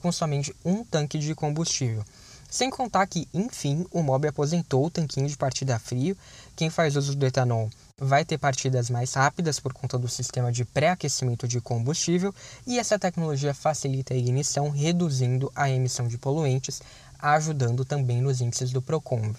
com 0.00 0.12
somente 0.12 0.54
um 0.64 0.84
tanque 0.84 1.18
de 1.18 1.34
combustível. 1.34 2.04
Sem 2.50 2.70
contar 2.70 3.06
que, 3.06 3.28
enfim, 3.34 3.84
o 3.92 4.02
Mob 4.02 4.26
aposentou 4.26 4.86
o 4.86 4.90
tanquinho 4.90 5.28
de 5.28 5.36
partida 5.36 5.78
frio. 5.78 6.16
Quem 6.56 6.70
faz 6.70 6.96
uso 6.96 7.14
do 7.14 7.26
etanol 7.26 7.68
vai 7.98 8.24
ter 8.24 8.38
partidas 8.38 8.88
mais 8.88 9.12
rápidas 9.14 9.58
por 9.58 9.72
conta 9.72 9.98
do 9.98 10.08
sistema 10.08 10.52
de 10.52 10.64
pré-aquecimento 10.64 11.48
de 11.48 11.60
combustível 11.60 12.34
e 12.66 12.78
essa 12.78 12.98
tecnologia 12.98 13.52
facilita 13.52 14.14
a 14.14 14.16
ignição, 14.16 14.70
reduzindo 14.70 15.50
a 15.54 15.68
emissão 15.68 16.06
de 16.06 16.16
poluentes, 16.16 16.80
ajudando 17.18 17.84
também 17.84 18.22
nos 18.22 18.40
índices 18.40 18.70
do 18.70 18.80
Proconv. 18.80 19.36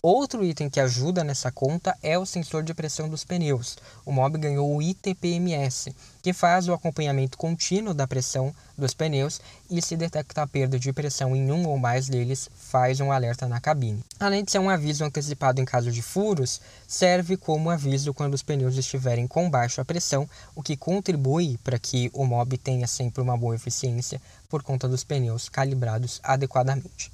Outro 0.00 0.44
item 0.44 0.70
que 0.70 0.78
ajuda 0.78 1.24
nessa 1.24 1.50
conta 1.50 1.96
é 2.00 2.16
o 2.16 2.24
sensor 2.24 2.62
de 2.62 2.72
pressão 2.72 3.08
dos 3.08 3.24
pneus. 3.24 3.76
O 4.06 4.12
Mob 4.12 4.38
ganhou 4.38 4.76
o 4.76 4.80
ITPMS, 4.80 5.92
que 6.22 6.32
faz 6.32 6.68
o 6.68 6.72
acompanhamento 6.72 7.36
contínuo 7.36 7.92
da 7.92 8.06
pressão 8.06 8.54
dos 8.76 8.94
pneus 8.94 9.40
e 9.68 9.82
se 9.82 9.96
detectar 9.96 10.46
perda 10.46 10.78
de 10.78 10.92
pressão 10.92 11.34
em 11.34 11.50
um 11.50 11.66
ou 11.66 11.76
mais 11.78 12.08
deles, 12.08 12.48
faz 12.56 13.00
um 13.00 13.10
alerta 13.10 13.48
na 13.48 13.60
cabine. 13.60 14.04
Além 14.20 14.44
de 14.44 14.52
ser 14.52 14.60
um 14.60 14.70
aviso 14.70 15.04
antecipado 15.04 15.60
em 15.60 15.64
caso 15.64 15.90
de 15.90 16.00
furos, 16.00 16.60
serve 16.86 17.36
como 17.36 17.68
aviso 17.68 18.14
quando 18.14 18.34
os 18.34 18.42
pneus 18.42 18.76
estiverem 18.76 19.26
com 19.26 19.50
baixa 19.50 19.84
pressão, 19.84 20.30
o 20.54 20.62
que 20.62 20.76
contribui 20.76 21.58
para 21.64 21.76
que 21.76 22.08
o 22.14 22.24
Mob 22.24 22.56
tenha 22.56 22.86
sempre 22.86 23.20
uma 23.20 23.36
boa 23.36 23.56
eficiência 23.56 24.22
por 24.48 24.62
conta 24.62 24.86
dos 24.86 25.02
pneus 25.02 25.48
calibrados 25.48 26.20
adequadamente. 26.22 27.10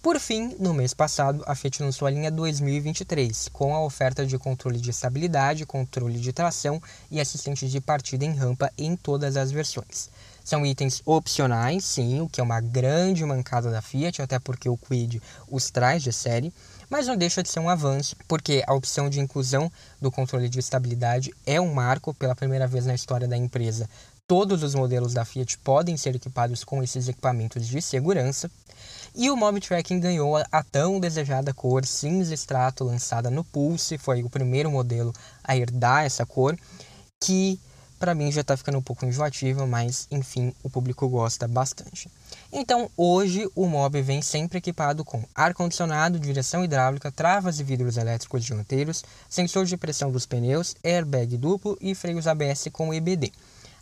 Por 0.00 0.20
fim, 0.20 0.54
no 0.60 0.72
mês 0.72 0.94
passado, 0.94 1.42
a 1.44 1.56
Fiat 1.56 1.82
lançou 1.82 2.06
a 2.06 2.10
linha 2.10 2.30
2023, 2.30 3.48
com 3.48 3.74
a 3.74 3.82
oferta 3.82 4.24
de 4.24 4.38
controle 4.38 4.78
de 4.78 4.90
estabilidade, 4.90 5.66
controle 5.66 6.20
de 6.20 6.32
tração 6.32 6.80
e 7.10 7.20
assistente 7.20 7.68
de 7.68 7.80
partida 7.80 8.24
em 8.24 8.32
rampa 8.32 8.70
em 8.78 8.94
todas 8.94 9.36
as 9.36 9.50
versões. 9.50 10.08
São 10.44 10.64
itens 10.64 11.02
opcionais, 11.04 11.84
sim, 11.84 12.20
o 12.20 12.28
que 12.28 12.40
é 12.40 12.44
uma 12.44 12.60
grande 12.60 13.24
mancada 13.24 13.72
da 13.72 13.82
Fiat, 13.82 14.22
até 14.22 14.38
porque 14.38 14.68
o 14.68 14.76
Quid 14.76 15.20
os 15.50 15.68
traz 15.68 16.04
de 16.04 16.12
série, 16.12 16.54
mas 16.88 17.08
não 17.08 17.16
deixa 17.16 17.42
de 17.42 17.50
ser 17.50 17.58
um 17.58 17.68
avanço, 17.68 18.14
porque 18.28 18.62
a 18.68 18.74
opção 18.74 19.10
de 19.10 19.18
inclusão 19.18 19.70
do 20.00 20.12
controle 20.12 20.48
de 20.48 20.60
estabilidade 20.60 21.34
é 21.44 21.60
um 21.60 21.74
marco 21.74 22.14
pela 22.14 22.36
primeira 22.36 22.68
vez 22.68 22.86
na 22.86 22.94
história 22.94 23.26
da 23.26 23.36
empresa. 23.36 23.90
Todos 24.28 24.62
os 24.62 24.74
modelos 24.74 25.12
da 25.12 25.24
Fiat 25.24 25.58
podem 25.58 25.96
ser 25.96 26.14
equipados 26.14 26.62
com 26.62 26.82
esses 26.82 27.08
equipamentos 27.08 27.66
de 27.66 27.82
segurança. 27.82 28.50
E 29.20 29.28
o 29.32 29.36
Mob 29.36 29.60
Tracking 29.60 29.98
ganhou 29.98 30.36
a 30.36 30.62
tão 30.62 31.00
desejada 31.00 31.52
cor 31.52 31.84
cinza 31.84 32.32
extrato 32.32 32.84
lançada 32.84 33.28
no 33.28 33.42
Pulse, 33.42 33.98
foi 33.98 34.22
o 34.22 34.30
primeiro 34.30 34.70
modelo 34.70 35.12
a 35.42 35.56
herdar 35.56 36.04
essa 36.04 36.24
cor, 36.24 36.56
que 37.20 37.58
para 37.98 38.14
mim 38.14 38.30
já 38.30 38.42
está 38.42 38.56
ficando 38.56 38.78
um 38.78 38.82
pouco 38.82 39.04
enjoativa, 39.04 39.66
mas 39.66 40.06
enfim, 40.08 40.54
o 40.62 40.70
público 40.70 41.08
gosta 41.08 41.48
bastante. 41.48 42.08
Então, 42.52 42.88
hoje 42.96 43.50
o 43.56 43.66
Mob 43.66 44.00
vem 44.02 44.22
sempre 44.22 44.58
equipado 44.58 45.04
com 45.04 45.24
ar-condicionado, 45.34 46.20
direção 46.20 46.62
hidráulica, 46.62 47.10
travas 47.10 47.58
e 47.58 47.64
vidros 47.64 47.96
elétricos 47.96 48.44
dianteiros, 48.44 49.02
sensor 49.28 49.64
de 49.64 49.76
pressão 49.76 50.12
dos 50.12 50.26
pneus, 50.26 50.76
airbag 50.84 51.36
duplo 51.36 51.76
e 51.80 51.92
freios 51.92 52.28
ABS 52.28 52.68
com 52.72 52.94
EBD. 52.94 53.32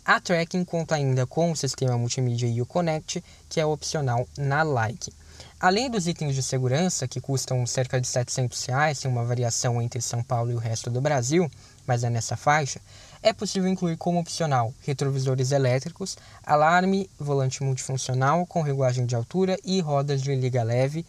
A 0.03 0.19
Tracking 0.19 0.65
conta 0.65 0.95
ainda 0.95 1.27
com 1.27 1.53
o 1.53 1.57
sistema 1.57 1.99
multimídia 1.99 2.49
Uconnect, 2.63 3.23
que 3.51 3.61
é 3.61 3.67
opcional 3.67 4.27
na 4.39 4.63
Like. 4.63 5.13
Além 5.59 5.91
dos 5.91 6.07
itens 6.07 6.35
de 6.35 6.43
segurança, 6.43 7.09
que 7.09 7.19
custam 7.19 7.65
cerca 7.65 7.99
de 7.99 8.07
700 8.07 8.63
reais, 8.67 9.01
tem 9.01 9.11
uma 9.11 9.25
variação 9.25 9.81
entre 9.81 10.03
São 10.03 10.23
Paulo 10.23 10.51
e 10.51 10.55
o 10.55 10.59
resto 10.59 10.91
do 10.91 11.01
Brasil, 11.01 11.51
mas 11.87 12.05
é 12.05 12.11
nessa 12.11 12.37
faixa, 12.37 12.79
é 13.23 13.33
possível 13.33 13.67
incluir 13.67 13.97
como 13.97 14.21
opcional 14.21 14.73
retrovisores 14.83 15.53
elétricos, 15.53 16.19
alarme, 16.45 17.09
volante 17.19 17.63
multifuncional 17.63 18.45
com 18.45 18.61
regulagem 18.61 19.07
de 19.07 19.17
altura 19.17 19.59
e 19.65 19.81
rodas 19.81 20.21
de 20.21 20.35
liga 20.35 20.63
leve. 20.63 21.07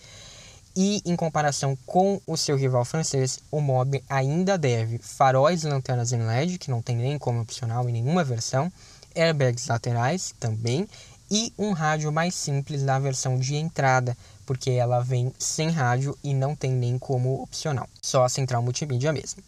E 0.73 1.01
em 1.05 1.15
comparação 1.15 1.77
com 1.85 2.21
o 2.25 2.37
seu 2.37 2.55
rival 2.55 2.85
francês, 2.85 3.39
o 3.51 3.59
Mob 3.59 4.01
ainda 4.07 4.57
deve 4.57 4.97
faróis 4.99 5.63
e 5.63 5.67
lanternas 5.67 6.13
em 6.13 6.25
LED, 6.25 6.57
que 6.57 6.71
não 6.71 6.81
tem 6.81 6.95
nem 6.95 7.17
como 7.17 7.41
opcional 7.41 7.89
em 7.89 7.91
nenhuma 7.91 8.23
versão, 8.23 8.71
airbags 9.13 9.67
laterais 9.67 10.33
também 10.39 10.87
e 11.29 11.53
um 11.57 11.71
rádio 11.71 12.11
mais 12.11 12.33
simples 12.35 12.83
na 12.83 12.99
versão 12.99 13.37
de 13.37 13.55
entrada, 13.55 14.15
porque 14.45 14.71
ela 14.71 15.01
vem 15.01 15.33
sem 15.37 15.69
rádio 15.69 16.17
e 16.23 16.33
não 16.33 16.55
tem 16.55 16.71
nem 16.71 16.97
como 16.97 17.41
opcional, 17.41 17.87
só 18.01 18.23
a 18.23 18.29
central 18.29 18.61
multimídia 18.61 19.11
mesmo. 19.11 19.43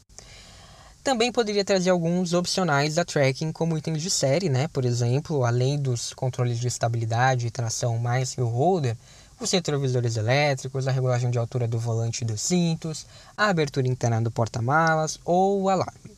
Também 1.04 1.32
poderia 1.32 1.64
trazer 1.64 1.90
alguns 1.90 2.34
opcionais 2.34 2.96
da 2.96 3.06
tracking 3.06 3.52
como 3.54 3.78
itens 3.78 4.02
de 4.02 4.10
série, 4.10 4.50
né? 4.50 4.68
Por 4.68 4.84
exemplo, 4.84 5.46
além 5.46 5.80
dos 5.80 6.14
controles 6.14 6.60
de 6.60 6.68
estabilidade 6.68 7.48
e 7.48 7.52
tração 7.52 7.98
mais 7.98 8.36
que 8.36 8.42
o 8.42 8.48
holder, 8.48 8.98
os 9.40 9.50
retrovisores 9.50 10.18
elétricos, 10.18 10.88
a 10.88 10.92
regulagem 10.92 11.32
de 11.32 11.38
altura 11.38 11.68
do 11.68 11.80
volante 11.80 12.24
e 12.24 12.28
dos 12.28 12.42
cintos, 12.42 13.06
a 13.38 13.48
abertura 13.48 13.88
interna 13.88 14.22
do 14.22 14.30
porta-malas 14.30 15.18
ou 15.24 15.62
o 15.62 15.70
alarme. 15.70 16.09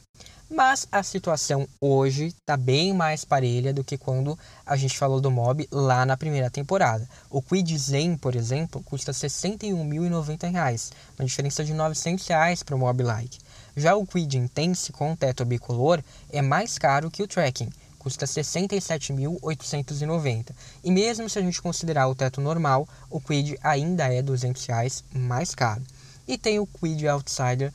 Mas 0.54 0.86
a 0.92 1.02
situação 1.02 1.66
hoje 1.80 2.26
está 2.26 2.58
bem 2.58 2.94
mais 2.94 3.24
parelha 3.24 3.74
do 3.74 3.86
que 3.86 3.98
quando 3.98 4.38
a 4.66 4.76
gente 4.76 4.98
falou 4.98 5.22
do 5.22 5.32
Mob 5.32 5.66
lá 5.72 6.06
na 6.06 6.18
primeira 6.18 6.50
temporada. 6.50 7.08
O 7.30 7.42
Quid 7.42 7.78
Zen, 7.78 8.18
por 8.18 8.36
exemplo, 8.36 8.84
custa 8.84 9.14
R$ 9.14 9.18
61.090, 9.18 10.92
uma 11.18 11.26
diferença 11.26 11.64
de 11.64 11.72
R$ 11.72 11.78
900 11.78 12.64
para 12.64 12.76
o 12.76 12.78
Mob 12.78 13.02
Like. 13.02 13.40
Já 13.78 13.96
o 13.96 14.06
Quid 14.06 14.38
Intense 14.38 14.92
com 14.92 15.16
teto 15.16 15.46
bicolor 15.46 16.04
é 16.30 16.42
mais 16.42 16.78
caro 16.78 17.10
que 17.10 17.24
o 17.24 17.28
Tracking, 17.28 17.70
custa 17.98 18.26
R$ 18.26 18.32
67.890. 18.34 20.52
E 20.84 20.92
mesmo 20.92 21.30
se 21.30 21.40
a 21.40 21.42
gente 21.42 21.62
considerar 21.62 22.10
o 22.10 22.16
teto 22.16 22.42
normal, 22.42 22.86
o 23.10 23.22
Quid 23.22 23.58
ainda 23.64 24.14
é 24.14 24.22
200 24.22 24.66
reais 24.66 25.02
mais 25.14 25.56
caro. 25.56 25.82
E 26.28 26.38
tem 26.38 26.60
o 26.60 26.68
Quid 26.68 27.08
Outsider, 27.08 27.72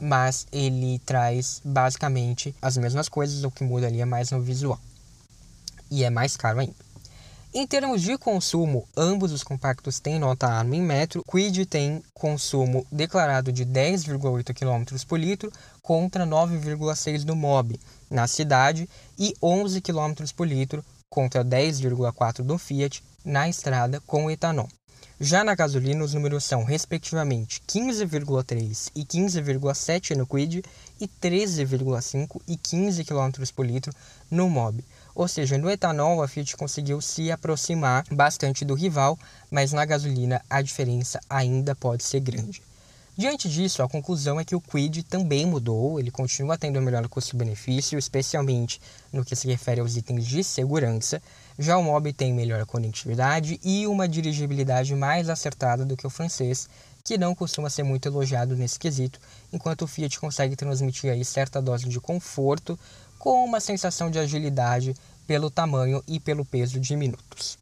mas 0.00 0.46
ele 0.52 0.98
traz 1.00 1.60
basicamente 1.64 2.54
as 2.60 2.76
mesmas 2.76 3.08
coisas, 3.08 3.44
o 3.44 3.50
que 3.50 3.64
muda 3.64 3.86
ali 3.86 4.00
é 4.00 4.04
mais 4.04 4.30
no 4.30 4.40
visual. 4.40 4.78
E 5.90 6.04
é 6.04 6.10
mais 6.10 6.36
caro 6.36 6.60
ainda. 6.60 6.88
Em 7.54 7.66
termos 7.66 8.02
de 8.02 8.18
consumo, 8.18 8.86
ambos 8.94 9.32
os 9.32 9.42
compactos 9.42 9.98
têm 9.98 10.18
nota 10.18 10.46
ARMA 10.46 10.76
em 10.76 10.82
metro. 10.82 11.24
Quid 11.24 11.64
tem 11.64 12.02
consumo 12.12 12.86
declarado 12.92 13.50
de 13.50 13.64
10,8 13.64 14.52
km 14.52 15.02
por 15.06 15.18
litro 15.18 15.50
contra 15.80 16.26
9,6 16.26 17.24
do 17.24 17.34
Mob 17.34 17.80
na 18.10 18.26
cidade 18.26 18.88
e 19.18 19.34
11 19.42 19.80
km 19.80 20.12
por 20.36 20.46
litro 20.46 20.84
contra 21.08 21.42
10,4 21.42 22.42
do 22.42 22.58
Fiat 22.58 23.02
na 23.24 23.48
estrada 23.48 23.98
com 24.06 24.30
etanol. 24.30 24.68
Já 25.20 25.42
na 25.42 25.56
gasolina, 25.56 26.04
os 26.04 26.14
números 26.14 26.44
são 26.44 26.62
respectivamente 26.62 27.60
15,3 27.66 28.92
e 28.94 29.04
15,7 29.04 30.14
no 30.14 30.24
Quid 30.24 30.64
e 31.00 31.08
13,5 31.08 32.40
e 32.46 32.56
15 32.56 33.04
km 33.04 33.30
por 33.52 33.66
litro 33.66 33.92
no 34.30 34.48
Mob. 34.48 34.84
Ou 35.16 35.26
seja, 35.26 35.58
no 35.58 35.68
etanol 35.68 36.22
a 36.22 36.28
Fiat 36.28 36.56
conseguiu 36.56 37.00
se 37.00 37.32
aproximar 37.32 38.04
bastante 38.12 38.64
do 38.64 38.74
rival, 38.74 39.18
mas 39.50 39.72
na 39.72 39.84
gasolina 39.84 40.40
a 40.48 40.62
diferença 40.62 41.18
ainda 41.28 41.74
pode 41.74 42.04
ser 42.04 42.20
grande. 42.20 42.62
Diante 43.18 43.48
disso, 43.48 43.82
a 43.82 43.88
conclusão 43.88 44.38
é 44.38 44.44
que 44.44 44.54
o 44.54 44.60
Quid 44.60 45.02
também 45.02 45.44
mudou, 45.44 45.98
ele 45.98 46.08
continua 46.08 46.56
tendo 46.56 46.78
o 46.78 46.82
melhor 46.82 47.08
custo-benefício, 47.08 47.98
especialmente 47.98 48.80
no 49.12 49.24
que 49.24 49.34
se 49.34 49.48
refere 49.48 49.80
aos 49.80 49.96
itens 49.96 50.24
de 50.24 50.44
segurança. 50.44 51.20
Já 51.58 51.76
o 51.76 51.82
Mob 51.82 52.12
tem 52.12 52.32
melhor 52.32 52.64
conectividade 52.64 53.58
e 53.64 53.88
uma 53.88 54.06
dirigibilidade 54.06 54.94
mais 54.94 55.28
acertada 55.28 55.84
do 55.84 55.96
que 55.96 56.06
o 56.06 56.10
francês, 56.10 56.68
que 57.02 57.18
não 57.18 57.34
costuma 57.34 57.68
ser 57.68 57.82
muito 57.82 58.06
elogiado 58.06 58.54
nesse 58.54 58.78
quesito, 58.78 59.18
enquanto 59.52 59.82
o 59.82 59.88
Fiat 59.88 60.20
consegue 60.20 60.54
transmitir 60.54 61.10
aí 61.10 61.24
certa 61.24 61.60
dose 61.60 61.88
de 61.88 61.98
conforto 61.98 62.78
com 63.18 63.44
uma 63.44 63.58
sensação 63.58 64.12
de 64.12 64.20
agilidade 64.20 64.94
pelo 65.26 65.50
tamanho 65.50 66.04
e 66.06 66.20
pelo 66.20 66.44
peso 66.44 66.78
de 66.78 66.94
minutos. 66.94 67.58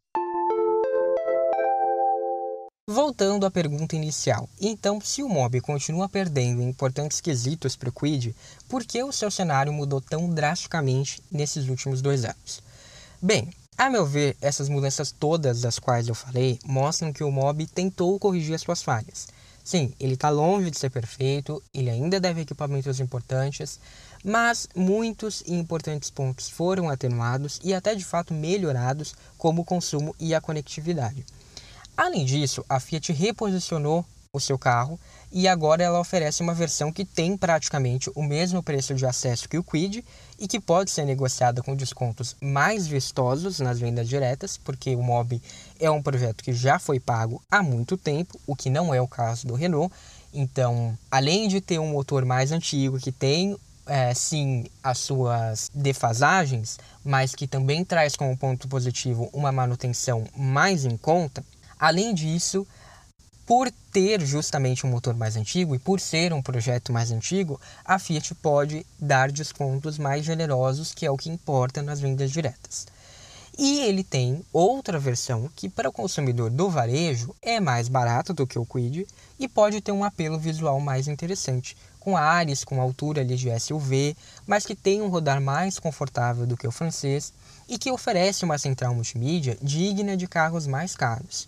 Voltando 2.88 3.44
à 3.44 3.50
pergunta 3.50 3.96
inicial, 3.96 4.48
então, 4.60 5.00
se 5.00 5.20
o 5.20 5.28
MOB 5.28 5.60
continua 5.60 6.08
perdendo 6.08 6.62
importantes 6.62 7.20
quesitos 7.20 7.74
para 7.74 7.88
o 7.88 7.92
Quid, 7.92 8.32
por 8.68 8.84
que 8.84 9.02
o 9.02 9.10
seu 9.10 9.28
cenário 9.28 9.72
mudou 9.72 10.00
tão 10.00 10.30
drasticamente 10.30 11.20
nesses 11.28 11.68
últimos 11.68 12.00
dois 12.00 12.24
anos? 12.24 12.62
Bem, 13.20 13.52
a 13.76 13.90
meu 13.90 14.06
ver, 14.06 14.36
essas 14.40 14.68
mudanças 14.68 15.10
todas 15.10 15.62
das 15.62 15.80
quais 15.80 16.06
eu 16.06 16.14
falei 16.14 16.60
mostram 16.64 17.12
que 17.12 17.24
o 17.24 17.32
MOB 17.32 17.66
tentou 17.66 18.20
corrigir 18.20 18.54
as 18.54 18.62
suas 18.62 18.84
falhas. 18.84 19.26
Sim, 19.64 19.92
ele 19.98 20.14
está 20.14 20.30
longe 20.30 20.70
de 20.70 20.78
ser 20.78 20.90
perfeito, 20.90 21.60
ele 21.74 21.90
ainda 21.90 22.20
deve 22.20 22.42
equipamentos 22.42 23.00
importantes, 23.00 23.80
mas 24.24 24.68
muitos 24.76 25.42
e 25.44 25.54
importantes 25.54 26.08
pontos 26.08 26.48
foram 26.48 26.88
atenuados 26.88 27.58
e 27.64 27.74
até 27.74 27.96
de 27.96 28.04
fato 28.04 28.32
melhorados, 28.32 29.16
como 29.36 29.62
o 29.62 29.64
consumo 29.64 30.14
e 30.20 30.36
a 30.36 30.40
conectividade. 30.40 31.26
Além 31.96 32.24
disso, 32.24 32.64
a 32.68 32.78
Fiat 32.78 33.12
reposicionou 33.12 34.04
o 34.32 34.40
seu 34.40 34.58
carro 34.58 35.00
e 35.32 35.48
agora 35.48 35.82
ela 35.82 35.98
oferece 35.98 36.42
uma 36.42 36.52
versão 36.52 36.92
que 36.92 37.04
tem 37.04 37.36
praticamente 37.36 38.10
o 38.14 38.22
mesmo 38.22 38.62
preço 38.62 38.94
de 38.94 39.06
acesso 39.06 39.48
que 39.48 39.58
o 39.58 39.64
Quid 39.64 40.04
e 40.38 40.46
que 40.46 40.60
pode 40.60 40.90
ser 40.90 41.04
negociada 41.04 41.62
com 41.62 41.74
descontos 41.74 42.36
mais 42.40 42.86
vistosos 42.86 43.58
nas 43.60 43.80
vendas 43.80 44.08
diretas, 44.08 44.58
porque 44.58 44.94
o 44.94 45.02
Mob 45.02 45.40
é 45.80 45.90
um 45.90 46.02
projeto 46.02 46.44
que 46.44 46.52
já 46.52 46.78
foi 46.78 47.00
pago 47.00 47.42
há 47.50 47.62
muito 47.62 47.96
tempo, 47.96 48.38
o 48.46 48.54
que 48.54 48.68
não 48.68 48.94
é 48.94 49.00
o 49.00 49.08
caso 49.08 49.46
do 49.46 49.54
Renault. 49.54 49.92
Então, 50.34 50.96
além 51.10 51.48
de 51.48 51.60
ter 51.62 51.78
um 51.78 51.88
motor 51.88 52.24
mais 52.26 52.52
antigo 52.52 53.00
que 53.00 53.10
tem 53.10 53.56
é, 53.86 54.12
sim 54.12 54.66
as 54.82 54.98
suas 54.98 55.70
defasagens, 55.72 56.78
mas 57.04 57.34
que 57.34 57.46
também 57.46 57.84
traz 57.84 58.16
como 58.16 58.36
ponto 58.36 58.68
positivo 58.68 59.30
uma 59.32 59.52
manutenção 59.52 60.24
mais 60.36 60.84
em 60.84 60.96
conta. 60.96 61.44
Além 61.78 62.14
disso, 62.14 62.66
por 63.46 63.70
ter 63.92 64.20
justamente 64.26 64.84
um 64.84 64.90
motor 64.90 65.14
mais 65.14 65.36
antigo 65.36 65.74
e 65.74 65.78
por 65.78 66.00
ser 66.00 66.32
um 66.32 66.42
projeto 66.42 66.92
mais 66.92 67.12
antigo, 67.12 67.60
a 67.84 67.98
Fiat 67.98 68.34
pode 68.34 68.84
dar 68.98 69.30
descontos 69.30 69.98
mais 69.98 70.24
generosos, 70.24 70.92
que 70.92 71.06
é 71.06 71.10
o 71.10 71.16
que 71.16 71.30
importa 71.30 71.82
nas 71.82 72.00
vendas 72.00 72.32
diretas. 72.32 72.86
E 73.58 73.80
ele 73.80 74.04
tem 74.04 74.44
outra 74.52 74.98
versão 74.98 75.48
que 75.54 75.68
para 75.68 75.88
o 75.88 75.92
consumidor 75.92 76.50
do 76.50 76.68
varejo 76.68 77.34
é 77.40 77.58
mais 77.58 77.88
barato 77.88 78.34
do 78.34 78.46
que 78.46 78.58
o 78.58 78.66
Quid 78.66 79.06
e 79.38 79.48
pode 79.48 79.80
ter 79.80 79.92
um 79.92 80.04
apelo 80.04 80.38
visual 80.38 80.78
mais 80.80 81.08
interessante, 81.08 81.76
com 82.00 82.16
ares 82.16 82.64
com 82.64 82.80
altura 82.80 83.22
ali 83.22 83.36
de 83.36 83.48
SUV, 83.58 84.16
mas 84.46 84.66
que 84.66 84.74
tem 84.74 85.00
um 85.00 85.08
rodar 85.08 85.40
mais 85.40 85.78
confortável 85.78 86.46
do 86.46 86.56
que 86.56 86.66
o 86.66 86.72
francês 86.72 87.32
e 87.68 87.78
que 87.78 87.90
oferece 87.90 88.44
uma 88.44 88.58
central 88.58 88.94
multimídia 88.94 89.56
digna 89.62 90.16
de 90.16 90.26
carros 90.26 90.66
mais 90.66 90.94
caros. 90.94 91.46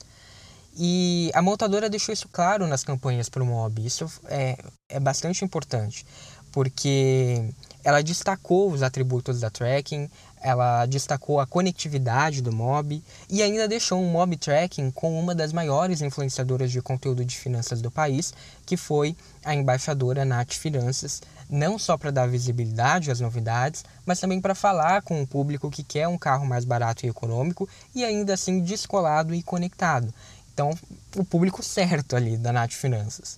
E 0.80 1.32
a 1.34 1.42
montadora 1.42 1.90
deixou 1.90 2.12
isso 2.12 2.28
claro 2.28 2.64
nas 2.68 2.84
campanhas 2.84 3.28
para 3.28 3.42
o 3.42 3.46
Mob, 3.46 3.84
isso 3.84 4.08
é, 4.26 4.56
é 4.88 5.00
bastante 5.00 5.44
importante, 5.44 6.06
porque 6.52 7.52
ela 7.82 8.00
destacou 8.00 8.70
os 8.70 8.80
atributos 8.80 9.40
da 9.40 9.50
tracking, 9.50 10.08
ela 10.40 10.86
destacou 10.86 11.40
a 11.40 11.46
conectividade 11.46 12.40
do 12.40 12.52
Mob 12.52 13.02
e 13.28 13.42
ainda 13.42 13.66
deixou 13.66 14.00
um 14.00 14.08
Mob 14.08 14.36
Tracking 14.36 14.90
com 14.90 15.18
uma 15.18 15.34
das 15.34 15.52
maiores 15.52 16.00
influenciadoras 16.00 16.70
de 16.70 16.80
conteúdo 16.80 17.24
de 17.24 17.36
finanças 17.36 17.82
do 17.82 17.90
país, 17.90 18.32
que 18.64 18.76
foi 18.76 19.16
a 19.44 19.54
embaixadora 19.54 20.24
Nath 20.24 20.52
Finanças, 20.52 21.20
não 21.50 21.78
só 21.78 21.96
para 21.96 22.10
dar 22.10 22.28
visibilidade 22.28 23.10
às 23.10 23.20
novidades, 23.20 23.84
mas 24.06 24.20
também 24.20 24.40
para 24.40 24.54
falar 24.54 25.02
com 25.02 25.20
o 25.20 25.26
público 25.26 25.70
que 25.70 25.82
quer 25.82 26.06
um 26.06 26.18
carro 26.18 26.46
mais 26.46 26.64
barato 26.64 27.04
e 27.04 27.08
econômico 27.08 27.68
e 27.94 28.04
ainda 28.04 28.34
assim 28.34 28.60
descolado 28.60 29.34
e 29.34 29.42
conectado. 29.42 30.12
Então, 30.58 30.76
o 31.16 31.24
público 31.24 31.62
certo 31.62 32.16
ali 32.16 32.36
da 32.36 32.52
Nath 32.52 32.72
Finanças. 32.72 33.36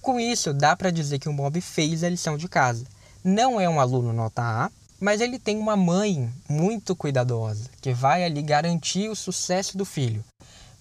Com 0.00 0.18
isso, 0.18 0.54
dá 0.54 0.74
para 0.74 0.90
dizer 0.90 1.18
que 1.18 1.28
o 1.28 1.32
Mob 1.32 1.60
fez 1.60 2.02
a 2.02 2.08
lição 2.08 2.38
de 2.38 2.48
casa. 2.48 2.86
Não 3.22 3.60
é 3.60 3.68
um 3.68 3.78
aluno 3.78 4.14
nota 4.14 4.40
A, 4.40 4.70
mas 4.98 5.20
ele 5.20 5.38
tem 5.38 5.58
uma 5.58 5.76
mãe 5.76 6.32
muito 6.48 6.96
cuidadosa 6.96 7.68
que 7.82 7.92
vai 7.92 8.24
ali 8.24 8.40
garantir 8.40 9.10
o 9.10 9.14
sucesso 9.14 9.76
do 9.76 9.84
filho. 9.84 10.24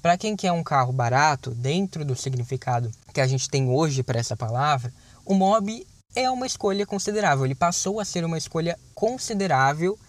Para 0.02 0.18
quem 0.18 0.38
quer 0.38 0.54
um 0.54 0.64
carro 0.64 0.94
barato, 0.94 1.52
dentro 1.52 2.06
do 2.06 2.16
significado 2.16 2.90
que 3.14 3.20
a 3.20 3.28
gente 3.28 3.50
tem 3.50 3.70
hoje 3.70 4.04
para 4.04 4.20
essa 4.20 4.38
palavra, 4.38 4.94
o 5.26 5.34
Mob 5.34 5.86
é 6.16 6.32
uma 6.32 6.48
escolha 6.48 6.86
considerável. 6.86 7.44
Ele 7.44 7.56
passou 7.56 8.00
a 8.00 8.06
ser 8.06 8.24
uma 8.24 8.38
escolha 8.38 8.80
considerável 8.96 10.00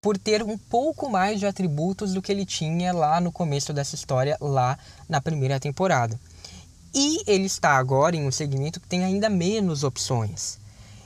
por 0.00 0.16
ter 0.16 0.42
um 0.42 0.56
pouco 0.56 1.10
mais 1.10 1.38
de 1.38 1.46
atributos 1.46 2.14
do 2.14 2.22
que 2.22 2.32
ele 2.32 2.46
tinha 2.46 2.92
lá 2.92 3.20
no 3.20 3.30
começo 3.30 3.70
dessa 3.72 3.94
história, 3.94 4.36
lá 4.40 4.78
na 5.06 5.20
primeira 5.20 5.60
temporada. 5.60 6.18
E 6.94 7.22
ele 7.26 7.44
está 7.44 7.72
agora 7.72 8.16
em 8.16 8.26
um 8.26 8.30
segmento 8.30 8.80
que 8.80 8.88
tem 8.88 9.04
ainda 9.04 9.28
menos 9.28 9.84
opções. 9.84 10.58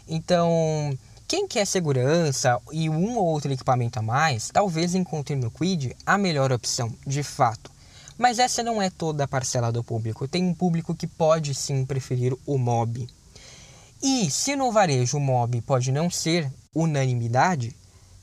Então, 0.08 0.96
quem 1.26 1.48
quer 1.48 1.66
segurança 1.66 2.60
e 2.70 2.88
um 2.88 3.16
ou 3.16 3.26
outro 3.26 3.52
equipamento 3.52 3.98
a 3.98 4.02
mais, 4.02 4.50
talvez 4.50 4.94
encontre 4.94 5.34
no 5.34 5.50
Quid 5.50 5.96
a 6.06 6.16
melhor 6.16 6.52
opção, 6.52 6.94
de 7.04 7.24
fato. 7.24 7.72
Mas 8.16 8.38
essa 8.38 8.62
não 8.62 8.80
é 8.80 8.90
toda 8.90 9.24
a 9.24 9.28
parcela 9.28 9.72
do 9.72 9.82
público. 9.82 10.28
Tem 10.28 10.44
um 10.44 10.54
público 10.54 10.94
que 10.94 11.08
pode 11.08 11.52
sim 11.52 11.84
preferir 11.84 12.32
o 12.46 12.56
Mob. 12.56 13.08
E 14.00 14.30
se 14.30 14.54
no 14.54 14.70
varejo 14.70 15.16
o 15.16 15.20
Mob 15.20 15.60
pode 15.62 15.90
não 15.90 16.08
ser 16.08 16.48
unanimidade, 16.72 17.74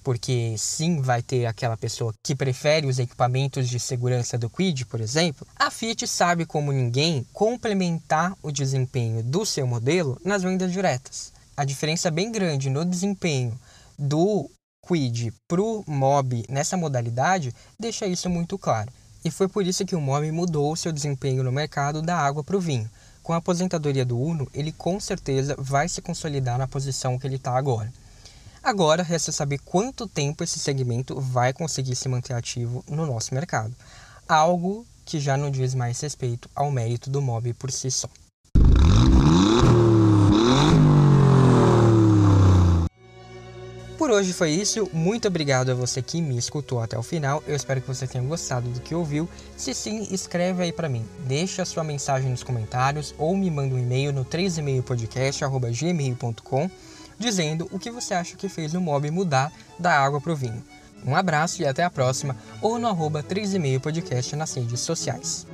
porque 0.04 0.56
sim 0.58 1.02
vai 1.02 1.22
ter 1.22 1.46
aquela 1.46 1.78
pessoa 1.78 2.14
que 2.24 2.36
prefere 2.36 2.88
os 2.88 3.00
equipamentos 3.00 3.70
de 3.70 3.80
segurança 3.80 4.38
do 4.38 4.50
Quid, 4.50 4.86
por 4.86 5.00
exemplo, 5.00 5.48
a 5.56 5.70
Fiat 5.70 6.08
sabe 6.08 6.46
como 6.46 6.72
ninguém 6.72 7.26
complementar 7.34 8.36
o 8.42 8.52
desempenho 8.52 9.24
do 9.24 9.46
seu 9.46 9.68
modelo 9.68 10.20
nas 10.24 10.44
vendas 10.44 10.72
diretas. 10.72 11.32
A 11.56 11.66
diferença 11.66 12.10
bem 12.10 12.32
grande 12.32 12.70
no 12.70 12.84
desempenho 12.84 13.60
do 13.98 14.50
Quid 14.88 15.32
para 15.48 15.62
o 15.62 15.84
Mob 15.86 16.44
nessa 16.50 16.76
modalidade 16.76 17.54
deixa 17.80 18.08
isso 18.08 18.30
muito 18.30 18.58
claro. 18.58 18.92
E 19.24 19.30
foi 19.30 19.48
por 19.48 19.66
isso 19.66 19.86
que 19.86 19.96
o 19.96 20.02
Mob 20.02 20.30
mudou 20.32 20.76
seu 20.76 20.92
desempenho 20.92 21.44
no 21.44 21.52
mercado 21.52 22.02
da 22.02 22.18
água 22.18 22.44
para 22.44 22.58
o 22.58 22.62
vinho. 22.62 22.90
Com 23.22 23.34
a 23.34 23.38
aposentadoria 23.38 24.04
do 24.04 24.20
Uno, 24.20 24.50
ele 24.52 24.72
com 24.72 25.00
certeza 25.00 25.56
vai 25.60 25.88
se 25.88 26.02
consolidar 26.02 26.58
na 26.58 26.68
posição 26.68 27.20
que 27.20 27.28
ele 27.28 27.36
está 27.36 27.56
agora. 27.56 27.94
Agora 28.64 29.02
resta 29.02 29.32
saber 29.32 29.58
quanto 29.66 30.08
tempo 30.08 30.44
esse 30.44 30.60
segmento 30.60 31.20
vai 31.20 31.52
conseguir 31.52 31.96
se 31.96 32.08
manter 32.08 32.34
ativo 32.34 32.86
no 32.88 33.08
nosso 33.08 33.34
mercado, 33.34 33.76
algo 34.28 34.86
que 35.04 35.20
já 35.20 35.36
não 35.36 35.50
diz 35.50 35.74
mais 35.74 36.00
respeito 36.00 36.48
ao 36.54 36.70
mérito 36.70 37.10
do 37.10 37.24
mob 37.24 37.52
por 37.56 37.72
si 37.72 37.90
só. 37.90 38.08
Por 43.98 44.12
hoje 44.12 44.32
foi 44.32 44.52
isso. 44.52 44.88
Muito 44.94 45.28
obrigado 45.28 45.72
a 45.72 45.76
você 45.76 46.00
que 46.02 46.22
me 46.22 46.38
escutou 46.38 46.82
até 46.82 46.98
o 46.98 47.04
final. 47.04 47.42
Eu 47.48 47.56
espero 47.56 47.82
que 47.82 47.88
você 47.88 48.06
tenha 48.06 48.24
gostado 48.24 48.70
do 48.70 48.80
que 48.80 48.94
ouviu. 48.94 49.28
Se 49.58 49.74
sim, 49.74 50.08
escreve 50.12 50.62
aí 50.64 50.72
para 50.72 50.90
mim. 50.90 51.04
Deixa 51.28 51.64
a 51.64 51.66
sua 51.66 51.84
mensagem 51.84 52.30
nos 52.30 52.44
comentários 52.44 53.16
ou 53.18 53.36
me 53.36 53.50
manda 53.50 53.74
um 53.74 53.80
e-mail 53.80 54.14
no 54.14 54.24
3emailpodcast@gmail.com 54.26 56.70
dizendo 57.22 57.70
o 57.72 57.80
que 57.80 57.90
você 57.90 58.14
acha 58.14 58.36
que 58.36 58.50
fez 58.50 58.74
o 58.74 58.82
mob 58.82 59.10
mudar 59.10 59.52
da 59.80 59.98
água 59.98 60.20
para 60.20 60.34
o 60.34 60.36
vinho. 60.36 60.62
Um 61.06 61.16
abraço 61.16 61.62
e 61.62 61.66
até 61.66 61.84
a 61.84 61.90
próxima, 61.90 62.36
ou 62.62 62.78
no 62.78 62.88
arroba 62.88 63.24
3,5 63.24 63.80
podcast 63.80 64.36
nas 64.36 64.54
redes 64.54 64.80
sociais. 64.82 65.48